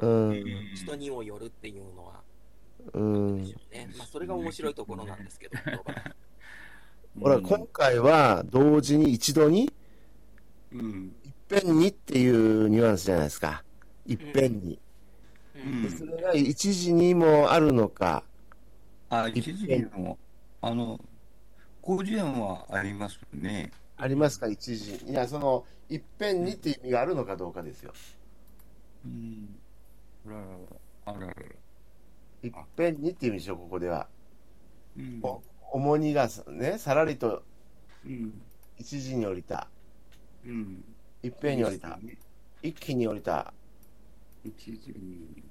[0.00, 0.44] うん。
[0.74, 2.22] 人にもよるっていうのは、
[2.92, 3.88] うんでしょうね。
[3.96, 5.56] まあ、それが面白いところなんですけど、
[7.20, 9.72] ほら、今回は同時に一度に、
[10.72, 13.64] うん、いっぺんにっていうニュアンスじゃないですか。
[14.06, 14.78] いっぺんに。
[15.54, 18.22] うんでそれが一時にもあるのか。
[19.08, 20.18] あ、一時も、
[20.60, 21.00] あの、
[21.82, 23.72] 広辞苑はありますね。
[23.96, 24.96] ありますか、一時？
[25.06, 27.94] いや、その、いっぺんにっていう意味があるのかどうかですよ。
[29.06, 29.58] うん。
[30.26, 30.56] あららら、
[31.06, 31.32] あららら。
[32.42, 34.08] いっぺんにっていう意味でしょ、ここでは。
[34.96, 37.42] うんお重荷がね、さらりと
[38.04, 38.42] うん。
[38.78, 39.68] 一時に降りた。
[40.44, 40.84] うん。
[41.22, 41.98] いっぺんに降りた。
[42.62, 43.52] 一気に降りた。
[44.44, 45.42] 一時に。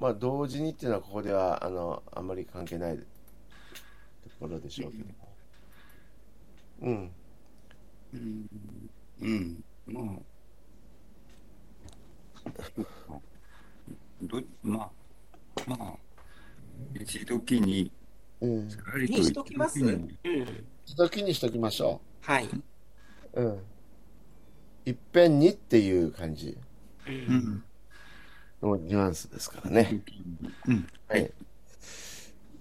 [0.00, 3.04] まあ、同時にっていうのは、ここでは、あの、あんまり関係ないと
[4.40, 5.04] ころでしょうけど。
[6.82, 7.12] うん。
[8.12, 8.46] うん。
[9.20, 9.64] うん。
[9.86, 10.04] まあ。
[10.04, 10.33] そうか
[14.22, 14.90] ど、まあ、
[15.66, 15.94] まあ、
[16.94, 17.90] 一時に、
[18.40, 18.68] うん。
[18.68, 20.18] にしときますうん。
[20.86, 22.48] 一時にしときましょはい。
[23.34, 23.42] う。
[23.42, 23.58] うん。
[24.86, 26.58] いっぺんにっていう感じ
[27.06, 27.10] う。
[27.10, 27.64] うんん。
[28.62, 30.00] のニュアンスですからね。
[30.66, 30.86] うん。
[31.08, 31.30] はい。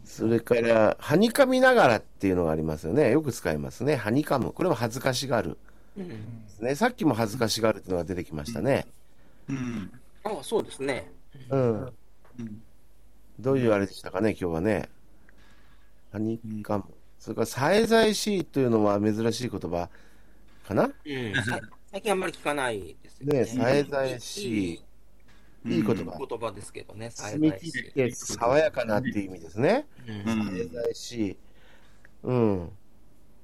[0.03, 3.11] それから、はにかみながらっていうのがありますよね。
[3.11, 3.95] よく使いますね。
[3.95, 4.51] はにかむ。
[4.51, 5.57] これも恥ずかしがる。
[5.97, 6.45] うん。
[6.61, 8.85] ね、さっきも恥ずかしがるっていうのが出てきましたね。
[8.85, 8.93] うん。
[10.23, 11.11] ああ、そうですね。
[11.49, 11.81] うん。
[11.81, 11.87] う
[12.43, 12.63] ん。
[13.39, 14.89] どういうあれでしたかね、今日はね。
[16.11, 16.85] はにかむ。
[17.19, 19.89] それから、さえざいしいというのは珍しい言葉
[20.67, 20.83] かな？
[20.83, 20.91] うん。
[21.43, 21.59] さ
[21.91, 23.39] 最近あんまり聞かないですよね。
[23.39, 24.83] ね、さえざいしい。
[25.65, 26.17] いい言葉。
[26.17, 29.85] 言葉ですけどね、さえ澄みざいし切って爽やかなっていう意味ですね。
[30.07, 31.37] うんうんさえざいしい。
[32.23, 32.71] うん。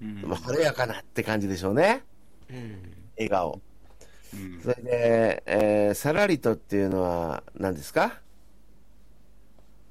[0.02, 2.04] うんまあ晴れやかなって感じでしょうね。
[2.50, 2.94] うん。
[3.18, 3.62] 笑顔。
[4.34, 8.22] うんそれで、えーさらりとっていうのは何ですか？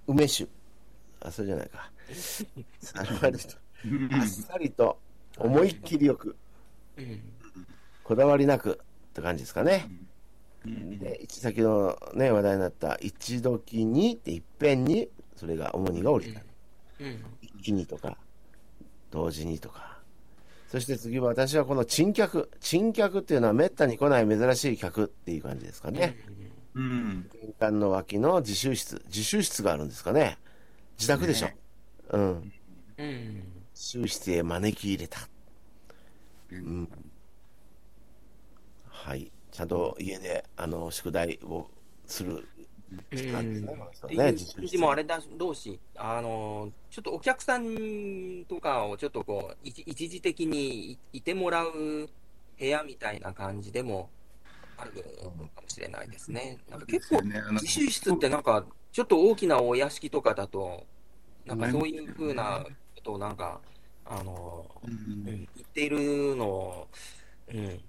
[0.07, 0.49] 梅酒。
[1.21, 1.91] あ、それじゃないか。
[2.81, 3.57] さらりと。
[4.13, 4.99] あっさりと、
[5.37, 6.37] 思いっきりよく、
[6.97, 7.21] うん。
[8.05, 9.89] こだわりなくって感じですかね。
[10.65, 16.41] うんで、一先のね、話題になった、一時にっていっぺんに、それが重荷が降りた。
[17.01, 17.25] うん。
[17.41, 18.17] 一気にとか、
[19.11, 19.98] 同時にとか。
[20.69, 22.51] そして次は私はこの珍客。
[22.61, 26.17] 珍客っていうのは滅多に来ない珍しい客っていう感じですかね。
[26.75, 27.29] うん。
[27.41, 29.03] 玄関の脇の自習室。
[29.07, 30.37] 自習室があるんですかね。
[30.99, 31.47] 自宅でしょ。
[31.47, 31.57] ね
[32.11, 32.53] うん。
[32.99, 33.43] うん。
[33.75, 35.21] 自習室へ招き入れた。
[36.53, 36.89] うん
[38.87, 39.33] はい。
[39.53, 41.71] ちゃんと家で、あの、宿題を
[42.07, 42.47] する
[42.91, 43.67] ね。
[43.67, 51.73] この人ね、っていう自習室感じもあれだろうし、あの、ちょっとお客さんとかをちょっとこう、一一時的にいいてもらう
[52.59, 54.11] 部屋みたいな感じでも
[54.77, 55.01] あるか
[55.63, 56.59] もしれないですね。
[56.71, 57.39] なんか結構、ね。
[57.39, 60.87] あの自習室ってなんか、ちょっと大きなお屋敷とかだと、
[61.45, 62.65] なんかそういう風な
[62.97, 63.61] ことをなんか、
[64.05, 64.93] あの、うん。
[64.93, 66.89] うん、言っているのを、
[67.53, 67.81] うん、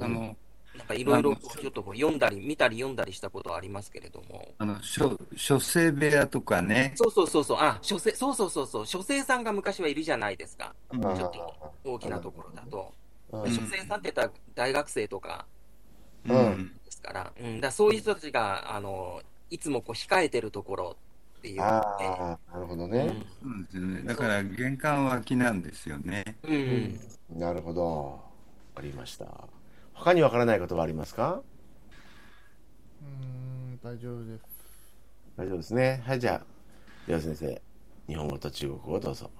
[0.00, 0.36] あの、
[0.76, 6.92] なんかいろいろちょっとこう読んだり、見たり読んだりしたことはありますけれども、あの、書、書生部屋とかね。
[6.96, 10.74] そうそうそうそう、あ、書生、そうそうそうそう、書生さんが昔はいるじゃないですか。
[10.90, 12.92] あちょっと大きなところだと。
[13.30, 15.46] 書生さんって言ったら大学生とか
[16.28, 19.20] うんですから、うん、だからそういう人たちが、あの、
[19.50, 20.96] いつもこう控えてるところ
[21.38, 21.62] っていう、ね。
[21.62, 23.22] ああ、なるほどね。
[23.42, 24.02] そうですよね。
[24.02, 26.36] だから玄関脇なんですよね。
[26.42, 26.98] うん。
[27.32, 27.38] うん。
[27.38, 27.84] なるほど。
[27.84, 28.18] わ
[28.76, 29.26] かりました。
[29.94, 31.40] 他にわからないことはありますか？
[33.02, 34.44] うーん大丈夫です
[35.36, 36.02] 大丈夫ですね。
[36.06, 36.46] はい、じゃあ、
[37.06, 37.62] では先生、
[38.06, 39.30] 日本語と中国語をどうぞ。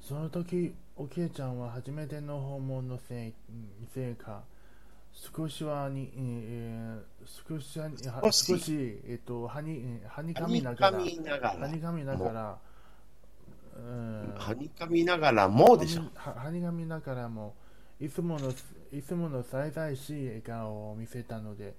[0.00, 3.34] その時おけいちゃんは初めての訪問のせい
[3.94, 4.42] せいか
[5.12, 12.58] 少しはに、えー少しはは少し少しえっとはにえーはにかはにみながからみながらはにかみながら
[13.76, 16.02] うんはにかみながらもでしょ。
[16.14, 17.54] ははにかみながらも
[18.00, 18.52] いつもの
[18.92, 21.74] いつもの最大しい笑顔を見せたので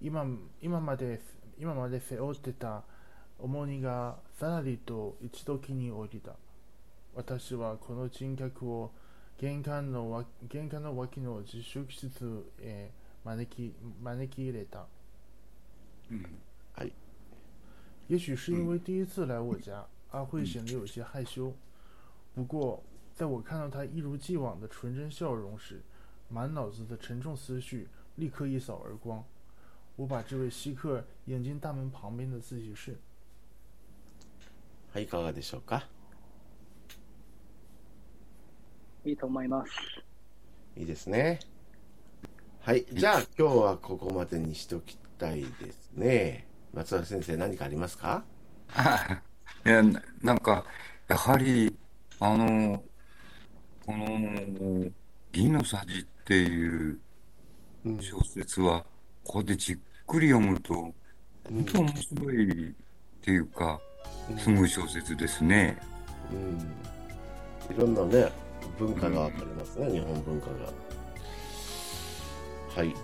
[0.00, 0.26] 今
[0.60, 1.20] 今まで
[1.58, 2.82] 今まで背負ってた
[3.38, 6.32] 重荷がさらりと一時に降りた
[7.14, 8.90] 私はこの珍客を
[9.38, 12.90] 玄関のわ玄関の脇の自習室へ
[13.24, 14.86] 招き招き入れた
[16.10, 16.26] うん。
[18.08, 21.54] 也许是因为第一次来我家，阿慧显得有些害羞。
[22.34, 22.82] 不过，
[23.14, 25.80] 在我看到她一如既往的纯真笑容时，
[26.32, 29.22] 满脑子的沉重思绪立刻一扫而光。
[29.96, 32.96] 我把这位稀客引进大门旁边的自习室。
[34.94, 35.86] はい、いかがでしょうか？
[39.04, 39.72] いいと思います。
[40.76, 41.40] いいですね。
[42.60, 46.46] はい、じゃあ今日はここまでにしときたいですね。
[46.72, 48.24] 松原先生、何かありますか？
[49.66, 50.64] いや、ななんか、
[51.08, 51.76] やはり、
[52.18, 52.82] あの、
[53.84, 54.90] この、
[55.30, 56.98] 銀のさじっていう
[57.84, 58.84] うん小説は、
[59.24, 62.74] ここでじっくり読むと、本当面白いっ
[63.20, 63.80] ていうか、
[64.38, 65.78] すごい小説ですね。
[66.30, 68.30] うん、いろんなね、
[68.78, 70.72] 文化がわかりますね、日本文化が。
[72.74, 72.94] はい。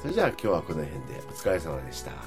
[0.00, 2.12] それじゃあ今日はこの辺でお疲れ様でした。
[2.12, 2.20] はい、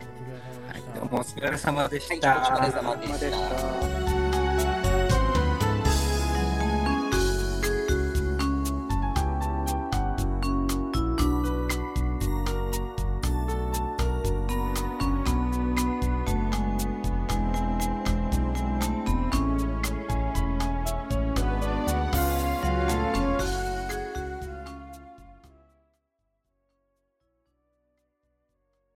[0.00, 1.00] お疲れ様でした。
[1.00, 2.36] どうもお疲れ様ではい、した。
[2.38, 4.08] お疲れ様でお疲れ様でした。
[4.08, 4.25] した。